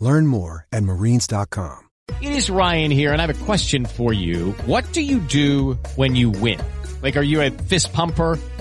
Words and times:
Learn 0.00 0.26
more 0.26 0.66
at 0.72 0.82
marines.com. 0.82 1.84
It 2.22 2.32
is 2.32 2.50
Ryan 2.50 2.90
here, 2.90 3.12
and 3.12 3.20
I 3.20 3.26
have 3.26 3.42
a 3.42 3.44
question 3.44 3.84
for 3.84 4.12
you. 4.12 4.52
What 4.64 4.92
do 4.92 5.02
you 5.02 5.18
do 5.18 5.74
when 5.96 6.14
you 6.14 6.30
win? 6.30 6.60
Like, 7.02 7.16
are 7.16 7.22
you 7.22 7.42
a 7.42 7.50
fist 7.50 7.92
pumper? 7.92 8.38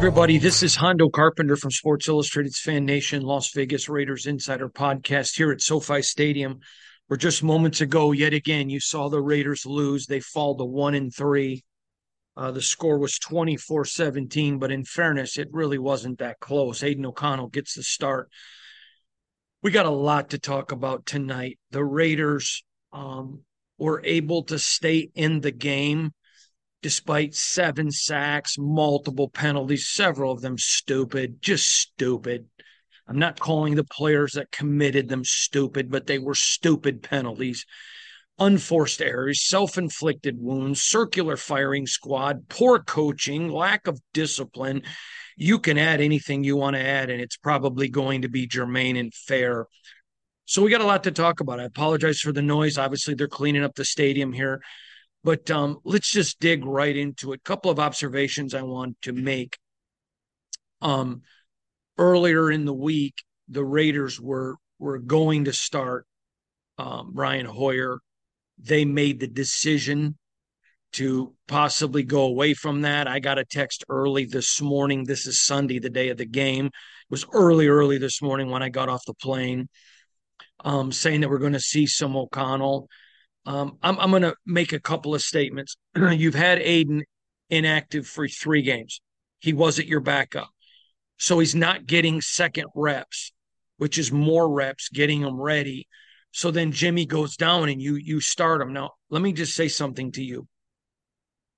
everybody. 0.00 0.38
This 0.38 0.62
is 0.62 0.74
Hondo 0.76 1.10
Carpenter 1.10 1.56
from 1.56 1.70
Sports 1.70 2.08
Illustrated's 2.08 2.58
Fan 2.58 2.86
Nation, 2.86 3.20
Las 3.20 3.52
Vegas 3.52 3.86
Raiders 3.86 4.24
Insider 4.24 4.70
Podcast 4.70 5.36
here 5.36 5.52
at 5.52 5.60
SoFi 5.60 6.00
Stadium. 6.00 6.60
Where 7.06 7.18
just 7.18 7.42
moments 7.42 7.82
ago, 7.82 8.12
yet 8.12 8.32
again, 8.32 8.70
you 8.70 8.80
saw 8.80 9.10
the 9.10 9.20
Raiders 9.20 9.66
lose. 9.66 10.06
They 10.06 10.20
fall 10.20 10.56
to 10.56 10.64
one 10.64 10.94
and 10.94 11.14
three. 11.14 11.64
Uh, 12.34 12.50
the 12.50 12.62
score 12.62 12.98
was 12.98 13.18
24 13.18 13.84
17, 13.84 14.58
but 14.58 14.72
in 14.72 14.84
fairness, 14.86 15.36
it 15.36 15.48
really 15.52 15.78
wasn't 15.78 16.20
that 16.20 16.40
close. 16.40 16.82
Aidan 16.82 17.04
O'Connell 17.04 17.48
gets 17.48 17.74
the 17.74 17.82
start. 17.82 18.30
We 19.62 19.70
got 19.70 19.84
a 19.84 19.90
lot 19.90 20.30
to 20.30 20.38
talk 20.38 20.72
about 20.72 21.04
tonight. 21.04 21.58
The 21.72 21.84
Raiders 21.84 22.64
um, 22.90 23.42
were 23.76 24.00
able 24.02 24.44
to 24.44 24.58
stay 24.58 25.10
in 25.14 25.42
the 25.42 25.52
game 25.52 26.14
despite 26.82 27.34
seven 27.34 27.90
sacks, 27.90 28.56
multiple 28.58 29.28
penalties, 29.28 29.88
several 29.88 30.32
of 30.32 30.40
them 30.40 30.56
stupid, 30.58 31.42
just 31.42 31.70
stupid. 31.70 32.46
I'm 33.06 33.18
not 33.18 33.40
calling 33.40 33.74
the 33.74 33.84
players 33.84 34.32
that 34.32 34.52
committed 34.52 35.08
them 35.08 35.24
stupid, 35.24 35.90
but 35.90 36.06
they 36.06 36.18
were 36.18 36.34
stupid 36.34 37.02
penalties. 37.02 37.66
Unforced 38.38 39.02
errors, 39.02 39.46
self 39.46 39.76
inflicted 39.76 40.36
wounds, 40.38 40.82
circular 40.82 41.36
firing 41.36 41.86
squad, 41.86 42.48
poor 42.48 42.78
coaching, 42.78 43.50
lack 43.50 43.86
of 43.86 44.00
discipline. 44.14 44.82
You 45.36 45.58
can 45.58 45.76
add 45.76 46.00
anything 46.00 46.44
you 46.44 46.56
want 46.56 46.76
to 46.76 46.82
add, 46.82 47.10
and 47.10 47.20
it's 47.20 47.36
probably 47.36 47.88
going 47.88 48.22
to 48.22 48.28
be 48.28 48.46
germane 48.46 48.96
and 48.96 49.12
fair. 49.12 49.66
So 50.46 50.62
we 50.62 50.70
got 50.70 50.80
a 50.80 50.86
lot 50.86 51.04
to 51.04 51.10
talk 51.10 51.40
about. 51.40 51.60
I 51.60 51.64
apologize 51.64 52.20
for 52.20 52.32
the 52.32 52.42
noise. 52.42 52.78
Obviously, 52.78 53.14
they're 53.14 53.28
cleaning 53.28 53.64
up 53.64 53.74
the 53.74 53.84
stadium 53.84 54.32
here. 54.32 54.62
But 55.22 55.50
um, 55.50 55.78
let's 55.84 56.10
just 56.10 56.40
dig 56.40 56.64
right 56.64 56.96
into 56.96 57.32
it. 57.32 57.40
A 57.40 57.48
couple 57.48 57.70
of 57.70 57.78
observations 57.78 58.54
I 58.54 58.62
want 58.62 59.00
to 59.02 59.12
make. 59.12 59.58
Um, 60.80 61.22
earlier 61.98 62.50
in 62.50 62.64
the 62.64 62.74
week, 62.74 63.14
the 63.48 63.64
Raiders 63.64 64.20
were 64.20 64.56
were 64.78 64.98
going 64.98 65.44
to 65.44 65.52
start 65.52 66.06
um, 66.78 67.12
Brian 67.12 67.44
Hoyer. 67.44 67.98
They 68.58 68.84
made 68.84 69.20
the 69.20 69.26
decision 69.26 70.16
to 70.92 71.34
possibly 71.46 72.02
go 72.02 72.22
away 72.22 72.54
from 72.54 72.82
that. 72.82 73.06
I 73.06 73.20
got 73.20 73.38
a 73.38 73.44
text 73.44 73.84
early 73.88 74.24
this 74.24 74.60
morning. 74.60 75.04
This 75.04 75.26
is 75.26 75.42
Sunday, 75.42 75.78
the 75.78 75.90
day 75.90 76.08
of 76.08 76.16
the 76.16 76.26
game. 76.26 76.66
It 76.66 76.72
was 77.10 77.26
early, 77.32 77.68
early 77.68 77.98
this 77.98 78.20
morning 78.20 78.50
when 78.50 78.62
I 78.62 78.70
got 78.70 78.88
off 78.88 79.04
the 79.06 79.14
plane, 79.14 79.68
um, 80.64 80.90
saying 80.90 81.20
that 81.20 81.30
we're 81.30 81.38
going 81.38 81.52
to 81.52 81.60
see 81.60 81.86
some 81.86 82.16
O'Connell. 82.16 82.88
Um, 83.46 83.78
I'm, 83.82 83.98
I'm 83.98 84.10
going 84.10 84.22
to 84.22 84.34
make 84.46 84.72
a 84.72 84.80
couple 84.80 85.14
of 85.14 85.22
statements. 85.22 85.76
You've 85.96 86.34
had 86.34 86.58
Aidan 86.58 87.04
inactive 87.48 88.06
for 88.06 88.28
three 88.28 88.62
games. 88.62 89.00
He 89.40 89.52
wasn't 89.52 89.88
your 89.88 90.00
backup. 90.00 90.50
So 91.18 91.38
he's 91.38 91.54
not 91.54 91.86
getting 91.86 92.20
second 92.20 92.66
reps, 92.74 93.32
which 93.76 93.98
is 93.98 94.12
more 94.12 94.50
reps, 94.50 94.88
getting 94.88 95.22
him 95.22 95.40
ready. 95.40 95.86
So 96.32 96.50
then 96.50 96.72
Jimmy 96.72 97.06
goes 97.06 97.36
down 97.36 97.68
and 97.68 97.82
you 97.82 97.96
you 97.96 98.20
start 98.20 98.62
him. 98.62 98.72
Now, 98.72 98.92
let 99.10 99.20
me 99.20 99.32
just 99.32 99.54
say 99.54 99.68
something 99.68 100.12
to 100.12 100.22
you. 100.22 100.46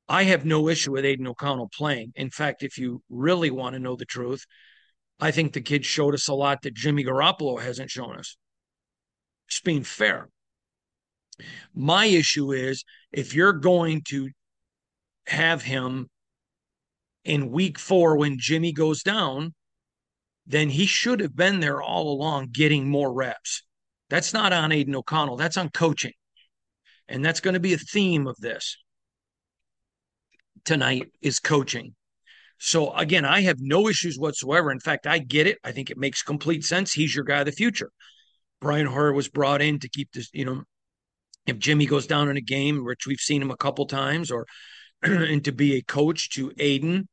I 0.08 0.24
have 0.24 0.44
no 0.44 0.68
issue 0.68 0.92
with 0.92 1.04
Aidan 1.04 1.26
O'Connell 1.26 1.70
playing. 1.76 2.12
In 2.16 2.30
fact, 2.30 2.62
if 2.62 2.76
you 2.76 3.02
really 3.08 3.50
want 3.50 3.74
to 3.74 3.80
know 3.80 3.96
the 3.96 4.04
truth, 4.04 4.44
I 5.20 5.30
think 5.30 5.52
the 5.52 5.60
kid 5.60 5.84
showed 5.84 6.14
us 6.14 6.28
a 6.28 6.34
lot 6.34 6.62
that 6.62 6.74
Jimmy 6.74 7.04
Garoppolo 7.04 7.60
hasn't 7.60 7.90
shown 7.90 8.16
us. 8.16 8.36
Just 9.48 9.64
being 9.64 9.84
fair. 9.84 10.28
My 11.74 12.06
issue 12.06 12.52
is 12.52 12.84
if 13.12 13.34
you're 13.34 13.52
going 13.52 14.02
to 14.08 14.30
have 15.26 15.62
him 15.62 16.08
in 17.24 17.50
week 17.50 17.78
four 17.78 18.16
when 18.16 18.38
Jimmy 18.38 18.72
goes 18.72 19.02
down, 19.02 19.54
then 20.46 20.68
he 20.70 20.86
should 20.86 21.20
have 21.20 21.36
been 21.36 21.60
there 21.60 21.80
all 21.80 22.12
along 22.12 22.48
getting 22.52 22.88
more 22.88 23.12
reps. 23.12 23.62
That's 24.10 24.32
not 24.32 24.52
on 24.52 24.72
Aidan 24.72 24.96
O'Connell, 24.96 25.36
that's 25.36 25.56
on 25.56 25.70
coaching. 25.70 26.12
And 27.08 27.24
that's 27.24 27.40
going 27.40 27.54
to 27.54 27.60
be 27.60 27.74
a 27.74 27.78
theme 27.78 28.26
of 28.26 28.36
this 28.38 28.76
tonight 30.64 31.10
is 31.20 31.38
coaching. 31.38 31.94
So 32.58 32.92
again, 32.94 33.24
I 33.24 33.42
have 33.42 33.58
no 33.60 33.88
issues 33.88 34.18
whatsoever. 34.18 34.70
In 34.70 34.80
fact, 34.80 35.06
I 35.06 35.18
get 35.18 35.46
it. 35.46 35.58
I 35.64 35.72
think 35.72 35.90
it 35.90 35.98
makes 35.98 36.22
complete 36.22 36.64
sense. 36.64 36.92
He's 36.92 37.14
your 37.14 37.24
guy 37.24 37.40
of 37.40 37.46
the 37.46 37.52
future. 37.52 37.90
Brian 38.60 38.86
Hoyer 38.86 39.12
was 39.12 39.28
brought 39.28 39.60
in 39.60 39.80
to 39.80 39.88
keep 39.88 40.12
this, 40.12 40.30
you 40.32 40.44
know, 40.44 40.62
if 41.46 41.58
Jimmy 41.58 41.86
goes 41.86 42.06
down 42.06 42.28
in 42.28 42.36
a 42.36 42.40
game, 42.42 42.84
which 42.84 43.06
we've 43.06 43.20
seen 43.20 43.42
him 43.42 43.50
a 43.50 43.56
couple 43.56 43.86
times, 43.86 44.30
or 44.30 44.46
and 45.02 45.44
to 45.44 45.52
be 45.52 45.76
a 45.76 45.82
coach 45.82 46.30
to 46.30 46.52
Aidan. 46.58 47.08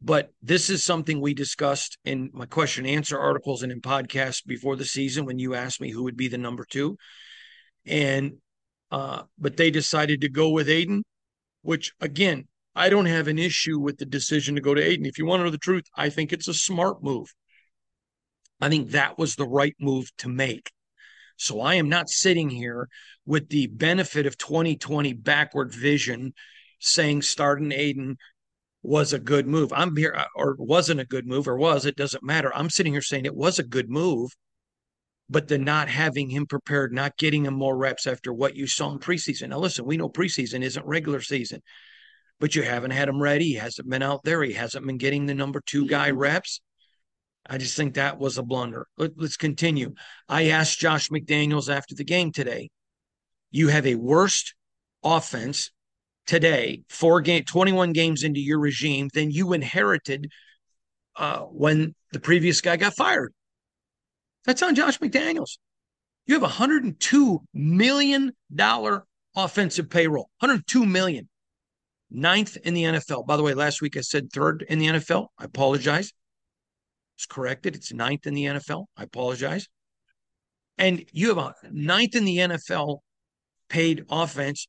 But 0.00 0.30
this 0.42 0.70
is 0.70 0.84
something 0.84 1.20
we 1.20 1.34
discussed 1.34 1.98
in 2.04 2.30
my 2.32 2.46
question 2.46 2.86
answer 2.86 3.18
articles 3.18 3.62
and 3.62 3.72
in 3.72 3.80
podcasts 3.80 4.44
before 4.46 4.76
the 4.76 4.84
season 4.84 5.24
when 5.24 5.38
you 5.40 5.54
asked 5.54 5.80
me 5.80 5.90
who 5.90 6.04
would 6.04 6.16
be 6.16 6.28
the 6.28 6.38
number 6.38 6.64
two. 6.64 6.96
And 7.86 8.38
Uh, 8.90 9.24
but 9.38 9.56
they 9.56 9.70
decided 9.70 10.20
to 10.22 10.28
go 10.30 10.50
with 10.50 10.68
Aidan, 10.68 11.04
which 11.62 11.92
again, 12.00 12.48
I 12.74 12.88
don't 12.90 13.06
have 13.06 13.28
an 13.28 13.38
issue 13.38 13.78
with 13.78 13.98
the 13.98 14.06
decision 14.06 14.54
to 14.56 14.62
go 14.62 14.74
to 14.74 14.82
Aidan. 14.82 15.06
If 15.06 15.18
you 15.18 15.26
want 15.26 15.40
to 15.40 15.44
know 15.44 15.50
the 15.50 15.58
truth, 15.58 15.84
I 15.96 16.10
think 16.10 16.32
it's 16.32 16.48
a 16.48 16.54
smart 16.54 17.02
move. 17.02 17.28
I 18.60 18.68
think 18.68 18.90
that 18.90 19.18
was 19.18 19.34
the 19.36 19.48
right 19.48 19.74
move 19.80 20.10
to 20.18 20.28
make. 20.28 20.70
So 21.38 21.60
I 21.60 21.74
am 21.74 21.88
not 21.88 22.10
sitting 22.10 22.50
here 22.50 22.88
with 23.24 23.48
the 23.48 23.68
benefit 23.68 24.26
of 24.26 24.36
2020 24.36 25.12
backward 25.14 25.72
vision 25.72 26.34
saying 26.80 27.22
starting 27.22 27.72
Aidan 27.72 28.16
was 28.82 29.12
a 29.12 29.18
good 29.18 29.46
move. 29.46 29.72
I'm 29.72 29.96
here, 29.96 30.14
uh, 30.16 30.24
or 30.34 30.56
wasn't 30.58 31.00
a 31.00 31.04
good 31.04 31.26
move, 31.26 31.48
or 31.48 31.56
was, 31.56 31.86
it 31.86 31.96
doesn't 31.96 32.24
matter. 32.24 32.52
I'm 32.54 32.70
sitting 32.70 32.92
here 32.92 33.02
saying 33.02 33.24
it 33.24 33.34
was 33.34 33.58
a 33.58 33.64
good 33.64 33.88
move, 33.88 34.30
but 35.30 35.46
the 35.46 35.58
not 35.58 35.88
having 35.88 36.28
him 36.28 36.46
prepared, 36.46 36.92
not 36.92 37.16
getting 37.16 37.46
him 37.46 37.54
more 37.54 37.76
reps 37.76 38.06
after 38.06 38.32
what 38.32 38.56
you 38.56 38.66
saw 38.66 38.90
in 38.92 38.98
preseason. 38.98 39.50
Now, 39.50 39.58
listen, 39.58 39.84
we 39.84 39.96
know 39.96 40.08
preseason 40.08 40.62
isn't 40.62 40.86
regular 40.86 41.20
season, 41.20 41.62
but 42.40 42.54
you 42.54 42.62
haven't 42.62 42.92
had 42.92 43.08
him 43.08 43.20
ready. 43.20 43.46
He 43.46 43.54
hasn't 43.54 43.88
been 43.88 44.02
out 44.02 44.24
there. 44.24 44.42
He 44.42 44.54
hasn't 44.54 44.86
been 44.86 44.98
getting 44.98 45.26
the 45.26 45.34
number 45.34 45.60
two 45.64 45.86
guy 45.86 46.10
reps. 46.10 46.60
I 47.48 47.58
just 47.58 47.76
think 47.76 47.94
that 47.94 48.18
was 48.18 48.36
a 48.36 48.42
blunder. 48.42 48.86
Let, 48.98 49.12
us 49.18 49.36
continue. 49.36 49.94
I 50.28 50.48
asked 50.50 50.78
Josh 50.78 51.08
McDaniels 51.08 51.74
after 51.74 51.94
the 51.94 52.04
game 52.04 52.30
today, 52.30 52.70
you 53.50 53.68
have 53.68 53.86
a 53.86 53.94
worst 53.94 54.54
offense 55.02 55.70
today, 56.26 56.82
four 56.90 57.22
game, 57.22 57.44
21 57.44 57.92
games 57.92 58.22
into 58.22 58.40
your 58.40 58.58
regime 58.58 59.08
than 59.14 59.30
you 59.30 59.54
inherited 59.54 60.30
uh, 61.16 61.40
when 61.40 61.94
the 62.12 62.20
previous 62.20 62.60
guy 62.60 62.76
got 62.76 62.94
fired. 62.94 63.32
That's 64.44 64.62
on 64.62 64.74
Josh 64.74 64.98
McDaniels. 64.98 65.58
You 66.26 66.34
have 66.34 66.42
a 66.42 66.46
$102 66.46 67.38
million 67.54 68.32
offensive 69.34 69.88
payroll, 69.88 70.28
102 70.40 70.84
million, 70.84 71.28
ninth 72.10 72.58
in 72.62 72.74
the 72.74 72.84
NFL. 72.84 73.26
By 73.26 73.38
the 73.38 73.42
way, 73.42 73.54
last 73.54 73.80
week 73.80 73.96
I 73.96 74.02
said 74.02 74.30
third 74.30 74.64
in 74.68 74.78
the 74.78 74.86
NFL. 74.88 75.28
I 75.38 75.44
apologize. 75.44 76.12
It's 77.18 77.26
corrected. 77.26 77.74
It's 77.74 77.92
ninth 77.92 78.28
in 78.28 78.34
the 78.34 78.44
NFL. 78.44 78.86
I 78.96 79.02
apologize. 79.02 79.68
And 80.78 81.04
you 81.10 81.34
have 81.34 81.38
a 81.38 81.52
ninth 81.68 82.14
in 82.14 82.24
the 82.24 82.36
NFL 82.36 82.98
paid 83.68 84.04
offense. 84.08 84.68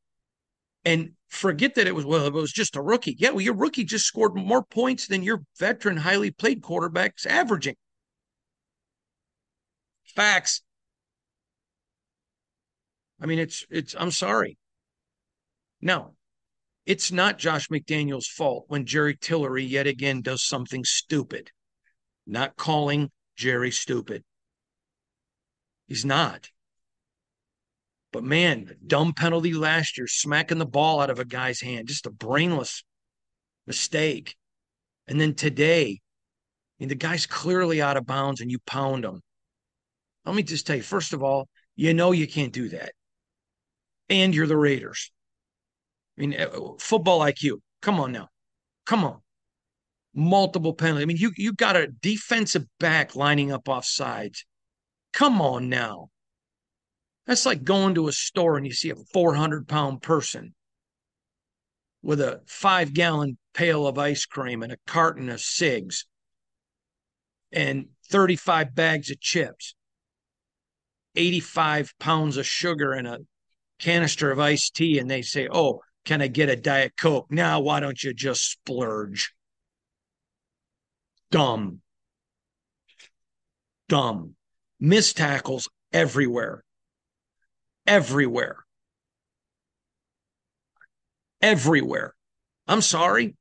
And 0.84 1.12
forget 1.28 1.76
that 1.76 1.86
it 1.86 1.94
was, 1.94 2.06
well, 2.06 2.26
it 2.26 2.34
was 2.34 2.52
just 2.52 2.76
a 2.76 2.82
rookie. 2.82 3.16
Yeah, 3.20 3.30
well, 3.30 3.42
your 3.42 3.54
rookie 3.54 3.84
just 3.84 4.06
scored 4.06 4.34
more 4.34 4.64
points 4.64 5.06
than 5.06 5.22
your 5.22 5.44
veteran, 5.60 5.98
highly 5.98 6.32
played 6.32 6.64
quarterbacks 6.64 7.28
averaging. 7.28 7.76
Facts. 10.16 10.64
I 13.22 13.28
mean, 13.28 13.38
it's, 13.38 13.64
it's, 13.70 13.96
I'm 13.96 14.10
sorry. 14.10 14.58
No, 15.82 16.16
it's 16.88 17.12
not 17.12 17.38
Josh 17.38 17.68
McDaniels' 17.68 18.26
fault 18.26 18.66
when 18.70 18.88
Jerry 18.88 19.16
Tillery 19.16 19.66
yet 19.66 19.86
again 19.86 20.24
does 20.24 20.44
something 20.44 20.84
stupid 20.84 21.52
not 22.30 22.56
calling 22.56 23.10
Jerry 23.36 23.72
stupid. 23.72 24.24
He's 25.88 26.06
not. 26.06 26.50
But 28.12 28.24
man, 28.24 28.76
dumb 28.86 29.14
penalty 29.14 29.54
last 29.54 29.98
year, 29.98 30.08
smacking 30.08 30.58
the 30.58 30.66
ball 30.66 31.00
out 31.02 31.10
of 31.10 31.20
a 31.20 31.26
guy's 31.26 31.62
hand, 31.62 31.88
just 31.88 32.06
a 32.06 32.12
brainless 32.12 32.84
mistake. 33.68 34.36
And 35.08 35.20
then 35.20 35.34
today, 35.34 36.00
I 36.00 36.76
mean, 36.80 36.90
the 36.90 36.96
guy's 36.96 37.26
clearly 37.26 37.82
out 37.82 37.98
of 37.98 38.06
bounds 38.06 38.42
and 38.42 38.52
you 38.52 38.60
pound 38.66 39.06
him. 39.06 39.22
Let 40.26 40.36
me 40.36 40.44
just 40.44 40.68
tell 40.68 40.76
you, 40.76 40.84
first 40.84 41.14
of 41.14 41.24
all, 41.24 41.48
you 41.76 41.94
know 41.94 42.12
you 42.12 42.28
can't 42.28 42.54
do 42.54 42.70
that. 42.70 42.94
And 44.10 44.34
you're 44.34 44.48
the 44.48 44.58
Raiders. 44.58 45.12
I 46.18 46.22
mean, 46.22 46.36
uh, 46.40 46.50
football 46.80 47.22
IQ. 47.22 47.62
Come 47.82 48.00
on 48.00 48.12
now. 48.12 48.28
Come 48.86 49.04
on 49.04 49.22
multiple 50.20 50.74
penalties. 50.74 51.04
I 51.04 51.06
mean, 51.06 51.18
you 51.18 51.32
you 51.38 51.54
got 51.54 51.76
a 51.76 51.88
defensive 51.88 52.66
back 52.80 53.16
lining 53.16 53.52
up 53.52 53.70
off 53.70 53.86
sides. 53.86 54.46
Come 55.14 55.42
on 55.42 55.70
now. 55.70 56.10
That's 57.26 57.46
like 57.46 57.64
going 57.64 57.96
to 57.96 58.08
a 58.08 58.12
store 58.12 58.58
and 58.58 58.66
you 58.66 58.74
see 58.74 58.90
a 58.90 58.96
400 58.96 59.68
pound 59.68 60.02
person 60.02 60.54
with 62.02 62.22
a 62.22 62.42
five 62.48 62.94
gallon 62.94 63.38
pail 63.54 63.88
of 63.88 63.98
ice 63.98 64.26
cream 64.26 64.64
and 64.64 64.72
a 64.72 64.78
carton 64.88 65.30
of 65.30 65.42
cigs 65.42 66.06
and 67.52 67.88
35 68.10 68.76
bags 68.76 69.12
of 69.12 69.20
chips, 69.20 69.76
85 71.16 71.94
pounds 72.00 72.38
of 72.38 72.46
sugar 72.46 72.94
and 72.94 73.08
a 73.08 73.20
canister 73.80 74.32
of 74.32 74.40
iced 74.40 74.76
tea. 74.76 75.00
And 75.00 75.10
they 75.10 75.22
say, 75.22 75.48
Oh, 75.52 75.82
can 76.06 76.22
I 76.22 76.28
get 76.28 76.50
a 76.50 76.56
Diet 76.56 76.94
Coke? 76.98 77.28
Now, 77.30 77.60
why 77.60 77.80
don't 77.80 78.02
you 78.04 78.14
just 78.14 78.50
splurge? 78.50 79.34
Dumb. 81.32 81.82
Dumb. 83.88 84.36
Missed 84.80 85.18
tackles 85.18 85.68
everywhere. 85.92 86.64
Everywhere. 87.86 88.58
Everywhere. 91.42 92.14
I'm 92.68 92.82
sorry. 92.82 93.36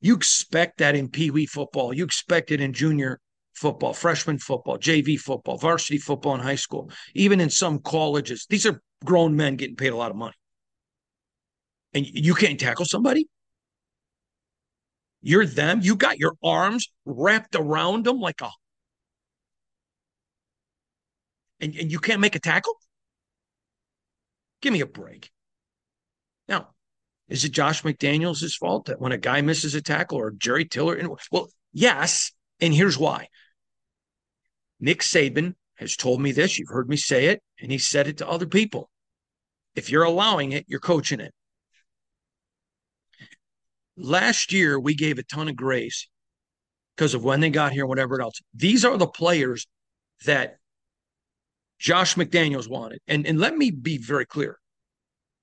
You 0.00 0.14
expect 0.14 0.78
that 0.78 0.94
in 0.94 1.08
Pee 1.08 1.30
Wee 1.30 1.46
football. 1.46 1.92
You 1.92 2.04
expect 2.04 2.50
it 2.50 2.60
in 2.60 2.72
junior 2.72 3.20
football, 3.54 3.92
freshman 3.92 4.38
football, 4.38 4.78
JV 4.78 5.18
football, 5.18 5.58
varsity 5.58 5.98
football 5.98 6.34
in 6.34 6.40
high 6.40 6.54
school, 6.54 6.90
even 7.14 7.40
in 7.40 7.50
some 7.50 7.78
colleges. 7.78 8.46
These 8.48 8.66
are 8.66 8.80
grown 9.04 9.36
men 9.36 9.56
getting 9.56 9.76
paid 9.76 9.92
a 9.92 9.96
lot 9.96 10.10
of 10.10 10.16
money. 10.16 10.34
And 11.92 12.06
you 12.06 12.34
can't 12.34 12.58
tackle 12.58 12.84
somebody? 12.84 13.26
You're 15.22 15.46
them. 15.46 15.80
You 15.82 15.96
got 15.96 16.18
your 16.18 16.34
arms 16.42 16.88
wrapped 17.04 17.54
around 17.54 18.04
them 18.04 18.20
like 18.20 18.40
a. 18.40 18.50
And, 21.60 21.74
and 21.76 21.92
you 21.92 21.98
can't 21.98 22.20
make 22.20 22.34
a 22.34 22.40
tackle? 22.40 22.74
Give 24.62 24.72
me 24.72 24.80
a 24.80 24.86
break. 24.86 25.30
Now, 26.48 26.70
is 27.28 27.44
it 27.44 27.52
Josh 27.52 27.82
McDaniels' 27.82 28.54
fault 28.54 28.86
that 28.86 29.00
when 29.00 29.12
a 29.12 29.18
guy 29.18 29.40
misses 29.40 29.74
a 29.74 29.82
tackle 29.82 30.18
or 30.18 30.30
Jerry 30.30 30.64
Tiller? 30.64 31.00
Well, 31.30 31.48
yes. 31.72 32.32
And 32.60 32.74
here's 32.74 32.98
why. 32.98 33.28
Nick 34.80 35.00
Saban 35.00 35.54
has 35.76 35.96
told 35.96 36.20
me 36.20 36.32
this. 36.32 36.58
You've 36.58 36.68
heard 36.68 36.88
me 36.88 36.96
say 36.96 37.26
it, 37.26 37.42
and 37.60 37.70
he 37.70 37.78
said 37.78 38.08
it 38.08 38.18
to 38.18 38.28
other 38.28 38.46
people. 38.46 38.90
If 39.74 39.90
you're 39.90 40.04
allowing 40.04 40.52
it, 40.52 40.64
you're 40.66 40.80
coaching 40.80 41.20
it. 41.20 41.32
Last 44.02 44.52
year, 44.52 44.78
we 44.78 44.94
gave 44.94 45.18
a 45.18 45.22
ton 45.22 45.48
of 45.48 45.56
grace 45.56 46.08
because 46.96 47.14
of 47.14 47.24
when 47.24 47.40
they 47.40 47.50
got 47.50 47.72
here, 47.72 47.86
whatever 47.86 48.20
else. 48.20 48.40
These 48.54 48.84
are 48.84 48.96
the 48.96 49.06
players 49.06 49.66
that 50.26 50.56
Josh 51.78 52.14
McDaniels 52.14 52.68
wanted. 52.68 53.00
And, 53.08 53.26
and 53.26 53.38
let 53.38 53.56
me 53.56 53.70
be 53.70 53.98
very 53.98 54.26
clear 54.26 54.58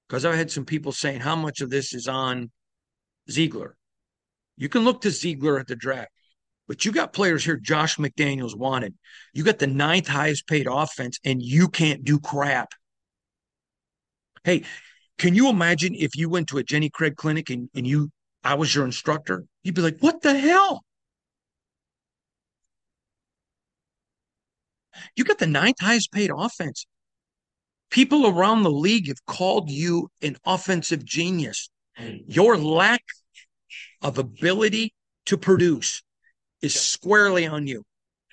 because 0.08 0.26
I 0.26 0.36
had 0.36 0.52
some 0.52 0.66
people 0.66 0.92
saying 0.92 1.22
how 1.22 1.36
much 1.36 1.62
of 1.62 1.70
this 1.70 1.94
is 1.94 2.08
on 2.08 2.52
Ziegler. 3.30 3.76
You 4.56 4.70
can 4.70 4.84
look 4.84 5.02
to 5.02 5.12
Ziegler 5.12 5.60
at 5.60 5.68
the 5.68 5.76
draft, 5.76 6.12
but 6.68 6.86
you 6.86 6.92
got 6.92 7.14
players 7.14 7.44
here 7.44 7.58
Josh 7.58 7.98
McDaniels 7.98 8.56
wanted. 8.56 8.94
You 9.34 9.44
got 9.44 9.60
the 9.60 9.68
ninth 9.68 10.08
highest 10.08 10.48
paid 10.48 10.68
offense, 10.70 11.20
and 11.24 11.42
you 11.42 11.68
can't 11.68 12.04
do 12.04 12.20
crap. 12.20 12.70
Hey, 14.44 14.64
can 15.18 15.36
you 15.36 15.50
imagine 15.50 15.96
if 15.96 16.16
you 16.16 16.30
went 16.30 16.50
to 16.50 16.58
a 16.58 16.64
Jenny 16.64 16.90
Craig 16.90 17.16
clinic 17.16 17.50
and, 17.50 17.70
and 17.76 17.86
you 17.86 18.12
I 18.48 18.54
was 18.54 18.74
your 18.74 18.86
instructor, 18.86 19.44
you'd 19.64 19.76
be 19.76 19.82
like, 19.82 19.98
what 20.00 20.22
the 20.22 20.34
hell? 20.40 20.86
You 25.18 25.26
got 25.26 25.38
the 25.38 25.48
ninth 25.48 25.82
highest 25.82 26.14
paid 26.14 26.32
offense. 26.34 26.86
People 27.90 28.26
around 28.26 28.64
the 28.64 28.72
league 28.72 29.10
have 29.10 29.26
called 29.26 29.70
you 29.70 30.08
an 30.22 30.38
offensive 30.46 31.04
genius. 31.04 31.70
Your 32.26 32.58
lack 32.58 33.04
of 34.02 34.18
ability 34.18 34.94
to 35.26 35.38
produce 35.38 36.02
is 36.62 36.74
squarely 36.80 37.46
on 37.46 37.68
you. 37.68 37.84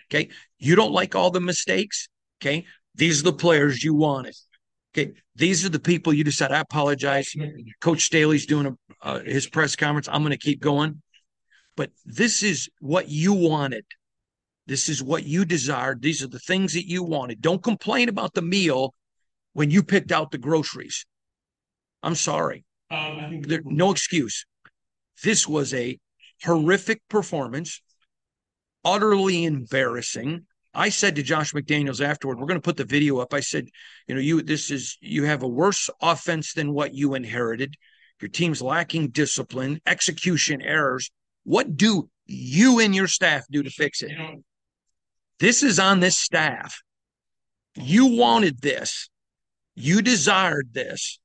Okay. 0.06 0.30
You 0.60 0.76
don't 0.76 0.92
like 0.92 1.16
all 1.16 1.32
the 1.32 1.40
mistakes. 1.40 2.08
Okay. 2.40 2.66
These 2.94 3.20
are 3.20 3.24
the 3.24 3.32
players 3.32 3.82
you 3.82 3.94
wanted. 3.94 4.36
Okay, 4.96 5.12
these 5.34 5.64
are 5.64 5.70
the 5.70 5.80
people 5.80 6.12
you 6.12 6.22
decide. 6.22 6.52
I 6.52 6.60
apologize. 6.60 7.34
Coach 7.80 8.02
Staley's 8.02 8.46
doing 8.46 8.66
a, 8.66 9.06
uh, 9.06 9.20
his 9.24 9.48
press 9.48 9.74
conference. 9.74 10.08
I'm 10.08 10.22
going 10.22 10.30
to 10.30 10.38
keep 10.38 10.60
going, 10.60 11.02
but 11.76 11.90
this 12.04 12.42
is 12.44 12.68
what 12.80 13.08
you 13.08 13.32
wanted. 13.34 13.84
This 14.66 14.88
is 14.88 15.02
what 15.02 15.24
you 15.24 15.44
desired. 15.44 16.00
These 16.00 16.22
are 16.22 16.28
the 16.28 16.38
things 16.38 16.74
that 16.74 16.88
you 16.88 17.02
wanted. 17.02 17.42
Don't 17.42 17.62
complain 17.62 18.08
about 18.08 18.34
the 18.34 18.42
meal 18.42 18.94
when 19.52 19.70
you 19.70 19.82
picked 19.82 20.12
out 20.12 20.30
the 20.30 20.38
groceries. 20.38 21.04
I'm 22.02 22.14
sorry. 22.14 22.64
Um, 22.90 23.42
there, 23.42 23.62
no 23.64 23.90
excuse. 23.90 24.46
This 25.22 25.48
was 25.48 25.74
a 25.74 25.98
horrific 26.44 27.00
performance, 27.08 27.82
utterly 28.84 29.44
embarrassing. 29.44 30.46
I 30.74 30.88
said 30.88 31.16
to 31.16 31.22
Josh 31.22 31.52
McDaniels 31.52 32.04
afterward, 32.04 32.38
we're 32.38 32.46
going 32.46 32.60
to 32.60 32.64
put 32.64 32.76
the 32.76 32.84
video 32.84 33.18
up. 33.18 33.32
I 33.32 33.40
said, 33.40 33.68
you 34.08 34.14
know, 34.14 34.20
you 34.20 34.42
this 34.42 34.70
is 34.70 34.98
you 35.00 35.24
have 35.24 35.42
a 35.42 35.48
worse 35.48 35.88
offense 36.00 36.52
than 36.52 36.72
what 36.72 36.94
you 36.94 37.14
inherited. 37.14 37.76
Your 38.20 38.28
team's 38.28 38.62
lacking 38.62 39.08
discipline, 39.08 39.80
execution 39.86 40.62
errors. 40.62 41.10
What 41.44 41.76
do 41.76 42.08
you 42.26 42.80
and 42.80 42.94
your 42.94 43.06
staff 43.06 43.44
do 43.50 43.62
to 43.62 43.70
fix 43.70 44.02
it? 44.02 44.12
This 45.40 45.62
is 45.62 45.78
on 45.78 46.00
this 46.00 46.16
staff. 46.16 46.80
You 47.76 48.16
wanted 48.16 48.60
this. 48.60 49.10
You 49.74 50.02
desired 50.02 50.68
this. 50.72 51.18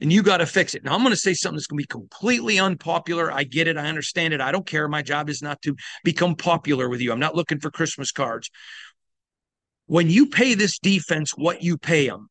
And 0.00 0.12
you 0.12 0.22
got 0.22 0.36
to 0.36 0.46
fix 0.46 0.74
it. 0.74 0.84
Now, 0.84 0.94
I'm 0.94 1.00
going 1.00 1.10
to 1.10 1.16
say 1.16 1.34
something 1.34 1.56
that's 1.56 1.66
going 1.66 1.78
to 1.78 1.82
be 1.82 1.86
completely 1.86 2.58
unpopular. 2.58 3.32
I 3.32 3.42
get 3.42 3.66
it. 3.66 3.76
I 3.76 3.88
understand 3.88 4.32
it. 4.32 4.40
I 4.40 4.52
don't 4.52 4.66
care. 4.66 4.86
My 4.86 5.02
job 5.02 5.28
is 5.28 5.42
not 5.42 5.60
to 5.62 5.74
become 6.04 6.36
popular 6.36 6.88
with 6.88 7.00
you. 7.00 7.10
I'm 7.10 7.18
not 7.18 7.34
looking 7.34 7.58
for 7.58 7.70
Christmas 7.70 8.12
cards. 8.12 8.50
When 9.86 10.08
you 10.08 10.26
pay 10.26 10.54
this 10.54 10.78
defense 10.78 11.32
what 11.36 11.62
you 11.62 11.78
pay 11.78 12.08
them, 12.08 12.28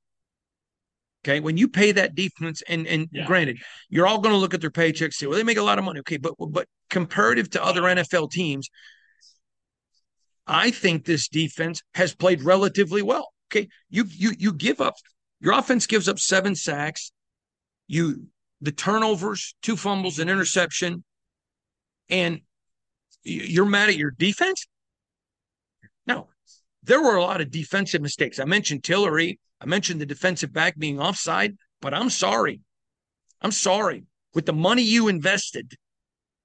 okay, 1.25 1.39
when 1.39 1.57
you 1.57 1.67
pay 1.67 1.91
that 1.91 2.15
defense, 2.15 2.61
and 2.69 2.87
and 2.87 3.09
yeah. 3.11 3.25
granted, 3.25 3.57
you're 3.89 4.07
all 4.07 4.19
going 4.19 4.33
to 4.33 4.39
look 4.39 4.53
at 4.53 4.61
their 4.61 4.69
paychecks, 4.69 5.13
say, 5.13 5.25
well, 5.25 5.37
they 5.37 5.43
make 5.43 5.57
a 5.57 5.63
lot 5.63 5.79
of 5.79 5.83
money. 5.83 5.99
Okay, 6.01 6.17
but 6.17 6.35
but 6.37 6.67
comparative 6.89 7.49
to 7.49 7.63
other 7.63 7.81
NFL 7.81 8.31
teams, 8.31 8.69
I 10.45 10.69
think 10.69 11.03
this 11.03 11.27
defense 11.27 11.81
has 11.95 12.15
played 12.15 12.43
relatively 12.43 13.01
well. 13.01 13.33
Okay, 13.51 13.67
you 13.89 14.05
you 14.07 14.33
you 14.37 14.53
give 14.53 14.79
up 14.79 14.93
your 15.39 15.53
offense 15.53 15.85
gives 15.85 16.09
up 16.09 16.19
seven 16.19 16.55
sacks, 16.55 17.11
you 17.87 18.27
the 18.61 18.71
turnovers, 18.71 19.55
two 19.61 19.77
fumbles, 19.77 20.19
an 20.19 20.29
interception, 20.29 21.03
and 22.09 22.41
you're 23.23 23.65
mad 23.65 23.89
at 23.89 23.97
your 23.97 24.11
defense? 24.11 24.67
No, 26.05 26.29
there 26.83 27.01
were 27.01 27.15
a 27.15 27.23
lot 27.23 27.41
of 27.41 27.51
defensive 27.51 28.01
mistakes. 28.01 28.39
I 28.39 28.45
mentioned 28.45 28.83
Tillery. 28.83 29.39
I 29.59 29.65
mentioned 29.65 29.99
the 29.99 30.05
defensive 30.05 30.53
back 30.53 30.77
being 30.77 30.99
offside, 30.99 31.55
but 31.81 31.93
I'm 31.93 32.09
sorry. 32.09 32.61
I'm 33.41 33.51
sorry. 33.51 34.03
With 34.33 34.45
the 34.45 34.53
money 34.53 34.83
you 34.83 35.07
invested, 35.07 35.73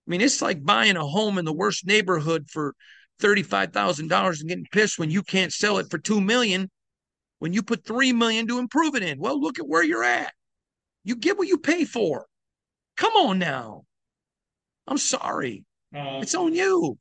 I 0.06 0.11
mean, 0.11 0.20
it's 0.20 0.42
like 0.42 0.64
buying 0.64 0.96
a 0.96 1.06
home 1.06 1.38
in 1.38 1.44
the 1.44 1.52
worst 1.52 1.87
neighborhood 1.87 2.50
for 2.50 2.75
$35,000 3.20 4.40
and 4.40 4.49
getting 4.49 4.66
pissed 4.72 4.99
when 4.99 5.11
you 5.11 5.22
can't 5.22 5.52
sell 5.52 5.78
it 5.78 5.90
for 5.90 5.99
2 5.99 6.20
million 6.20 6.70
when 7.38 7.52
you 7.52 7.62
put 7.62 7.84
3 7.84 8.12
million 8.12 8.46
to 8.49 8.58
improve 8.58 8.94
it 8.94 9.02
in. 9.02 9.18
Well, 9.18 9.40
look 9.40 9.58
at 9.58 9.68
where 9.68 9.84
you're 9.84 10.04
at. 10.04 10.32
You 11.04 11.16
get 11.16 11.38
what 11.38 11.49
you 11.49 11.59
pay 11.59 11.85
for. 11.85 12.26
Come 12.97 13.12
on 13.14 13.38
now. 13.38 13.85
I'm 14.87 14.99
sorry. 14.99 15.64
Uh, 15.94 16.21
it's 16.23 16.35
on 16.35 16.54
you. 16.54 16.99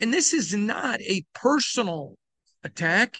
And 0.00 0.12
this 0.12 0.32
is 0.32 0.54
not 0.54 1.00
a 1.02 1.24
personal 1.34 2.16
attack. 2.64 3.18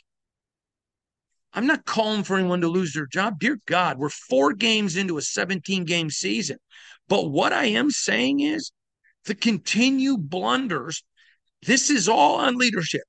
I'm 1.53 1.67
not 1.67 1.85
calling 1.85 2.23
for 2.23 2.37
anyone 2.37 2.61
to 2.61 2.69
lose 2.69 2.93
their 2.93 3.07
job. 3.07 3.39
Dear 3.41 3.59
God, 3.67 3.99
we're 3.99 4.09
four 4.09 4.53
games 4.53 4.97
into 4.97 5.19
a 5.19 5.23
17 5.23 5.85
game 5.85 6.11
season. 6.11 6.59
But 7.09 7.31
what 7.31 7.53
I 7.53 7.67
am 7.67 7.91
saying 7.91 8.41
is 8.41 8.71
the 9.25 9.35
continued 9.35 10.31
blunders, 10.31 11.03
this 11.67 11.91
is 11.91 12.09
all 12.09 12.37
on 12.37 12.57
leadership. 12.57 13.03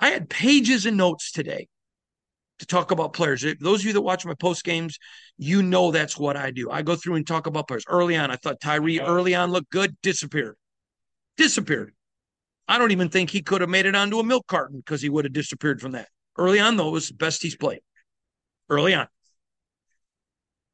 I 0.00 0.08
had 0.08 0.30
pages 0.30 0.86
and 0.86 0.96
notes 0.96 1.30
today 1.30 1.68
to 2.58 2.66
talk 2.66 2.90
about 2.90 3.12
players. 3.12 3.44
Those 3.60 3.80
of 3.80 3.86
you 3.86 3.92
that 3.92 4.00
watch 4.00 4.24
my 4.24 4.34
post 4.34 4.64
games, 4.64 4.98
you 5.36 5.62
know 5.62 5.90
that's 5.90 6.18
what 6.18 6.36
I 6.36 6.50
do. 6.50 6.70
I 6.70 6.82
go 6.82 6.96
through 6.96 7.16
and 7.16 7.26
talk 7.26 7.46
about 7.46 7.68
players. 7.68 7.84
Early 7.88 8.16
on, 8.16 8.30
I 8.30 8.36
thought 8.36 8.60
Tyree 8.60 9.00
early 9.00 9.34
on 9.34 9.50
looked 9.50 9.70
good, 9.70 9.96
disappeared. 10.02 10.56
Disappeared. 11.36 11.94
I 12.68 12.78
don't 12.78 12.92
even 12.92 13.10
think 13.10 13.30
he 13.30 13.42
could 13.42 13.60
have 13.60 13.70
made 13.70 13.86
it 13.86 13.94
onto 13.94 14.18
a 14.18 14.24
milk 14.24 14.46
carton 14.46 14.78
because 14.78 15.02
he 15.02 15.08
would 15.08 15.24
have 15.24 15.32
disappeared 15.32 15.80
from 15.80 15.92
that. 15.92 16.08
Early 16.36 16.58
on, 16.58 16.76
though, 16.76 16.88
it 16.88 16.92
was 16.92 17.08
the 17.08 17.14
best 17.14 17.42
he's 17.42 17.56
played. 17.56 17.80
Early 18.68 18.94
on. 18.94 19.06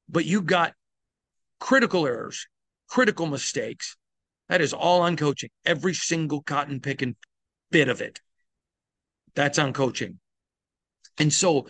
But 0.09 0.25
you 0.25 0.43
got 0.43 0.75
critical 1.61 2.07
errors, 2.07 2.47
critical 2.89 3.27
mistakes. 3.27 3.97
That 4.49 4.61
is 4.61 4.73
all 4.73 5.03
on 5.03 5.17
coaching. 5.17 5.51
Every 5.65 5.95
single 5.95 6.43
cotton 6.43 6.81
picking 6.81 7.17
bit 7.71 7.89
of 7.89 8.01
it. 8.01 8.21
That's 9.35 9.59
on 9.59 9.73
coaching. 9.73 10.19
And 11.19 11.33
so 11.33 11.67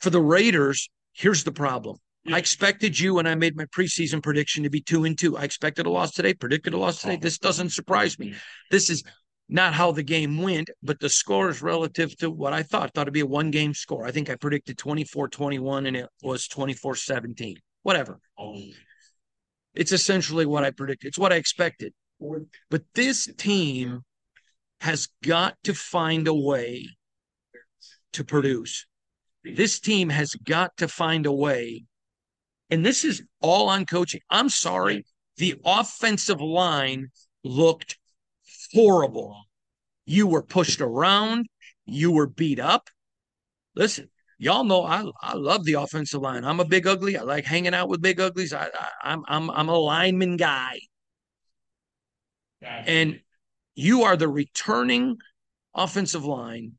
for 0.00 0.10
the 0.10 0.20
Raiders, 0.20 0.88
here's 1.12 1.44
the 1.44 1.52
problem. 1.52 1.98
I 2.26 2.38
expected 2.38 2.98
you 2.98 3.14
when 3.14 3.26
I 3.26 3.34
made 3.34 3.56
my 3.56 3.64
preseason 3.66 4.22
prediction 4.22 4.64
to 4.64 4.70
be 4.70 4.80
two 4.80 5.04
and 5.04 5.18
two. 5.18 5.36
I 5.36 5.44
expected 5.44 5.86
a 5.86 5.90
loss 5.90 6.12
today, 6.12 6.34
predicted 6.34 6.74
a 6.74 6.78
loss 6.78 7.00
today. 7.00 7.14
Oh. 7.14 7.20
This 7.20 7.38
doesn't 7.38 7.70
surprise 7.70 8.18
me. 8.18 8.28
Mm-hmm. 8.28 8.38
This 8.70 8.90
is 8.90 9.02
not 9.48 9.72
how 9.72 9.92
the 9.92 10.02
game 10.02 10.42
went, 10.42 10.68
but 10.82 11.00
the 11.00 11.08
score 11.08 11.48
is 11.48 11.62
relative 11.62 12.14
to 12.18 12.30
what 12.30 12.52
I 12.52 12.62
thought. 12.62 12.92
Thought 12.92 13.02
it'd 13.02 13.14
be 13.14 13.20
a 13.20 13.26
one 13.26 13.50
game 13.50 13.72
score. 13.72 14.04
I 14.04 14.10
think 14.10 14.28
I 14.28 14.34
predicted 14.34 14.76
24 14.76 15.28
21 15.28 15.86
and 15.86 15.96
it 15.96 16.08
was 16.22 16.48
24 16.48 16.96
17. 16.96 17.56
Whatever. 17.82 18.20
Oh. 18.38 18.60
It's 19.74 19.92
essentially 19.92 20.44
what 20.44 20.64
I 20.64 20.70
predicted. 20.70 21.08
It's 21.08 21.18
what 21.18 21.32
I 21.32 21.36
expected. 21.36 21.94
But 22.68 22.82
this 22.94 23.28
team 23.38 24.02
has 24.80 25.08
got 25.22 25.56
to 25.64 25.74
find 25.74 26.28
a 26.28 26.34
way 26.34 26.88
to 28.12 28.24
produce. 28.24 28.86
This 29.44 29.80
team 29.80 30.08
has 30.08 30.34
got 30.34 30.76
to 30.78 30.88
find 30.88 31.26
a 31.26 31.32
way. 31.32 31.84
And 32.70 32.84
this 32.84 33.04
is 33.04 33.22
all 33.40 33.68
on 33.68 33.86
coaching. 33.86 34.20
I'm 34.30 34.48
sorry. 34.48 35.04
The 35.36 35.60
offensive 35.64 36.40
line 36.40 37.08
looked 37.44 37.98
horrible. 38.74 39.42
You 40.04 40.26
were 40.26 40.42
pushed 40.42 40.80
around, 40.80 41.46
you 41.86 42.12
were 42.12 42.26
beat 42.26 42.60
up. 42.60 42.88
Listen, 43.74 44.10
y'all 44.38 44.64
know 44.64 44.84
I, 44.84 45.04
I 45.20 45.34
love 45.34 45.64
the 45.64 45.74
offensive 45.74 46.20
line. 46.20 46.44
I'm 46.44 46.60
a 46.60 46.64
big 46.64 46.86
ugly. 46.86 47.16
I 47.16 47.22
like 47.22 47.44
hanging 47.44 47.74
out 47.74 47.88
with 47.88 48.02
big 48.02 48.20
uglies. 48.20 48.52
I, 48.52 48.68
I 49.02 49.12
am 49.12 49.24
I'm, 49.28 49.50
I'm 49.50 49.50
I'm 49.50 49.68
a 49.68 49.78
lineman 49.78 50.36
guy. 50.36 50.80
And 52.86 53.20
you 53.74 54.02
are 54.02 54.16
the 54.16 54.28
returning 54.28 55.18
offensive 55.74 56.24
line 56.24 56.72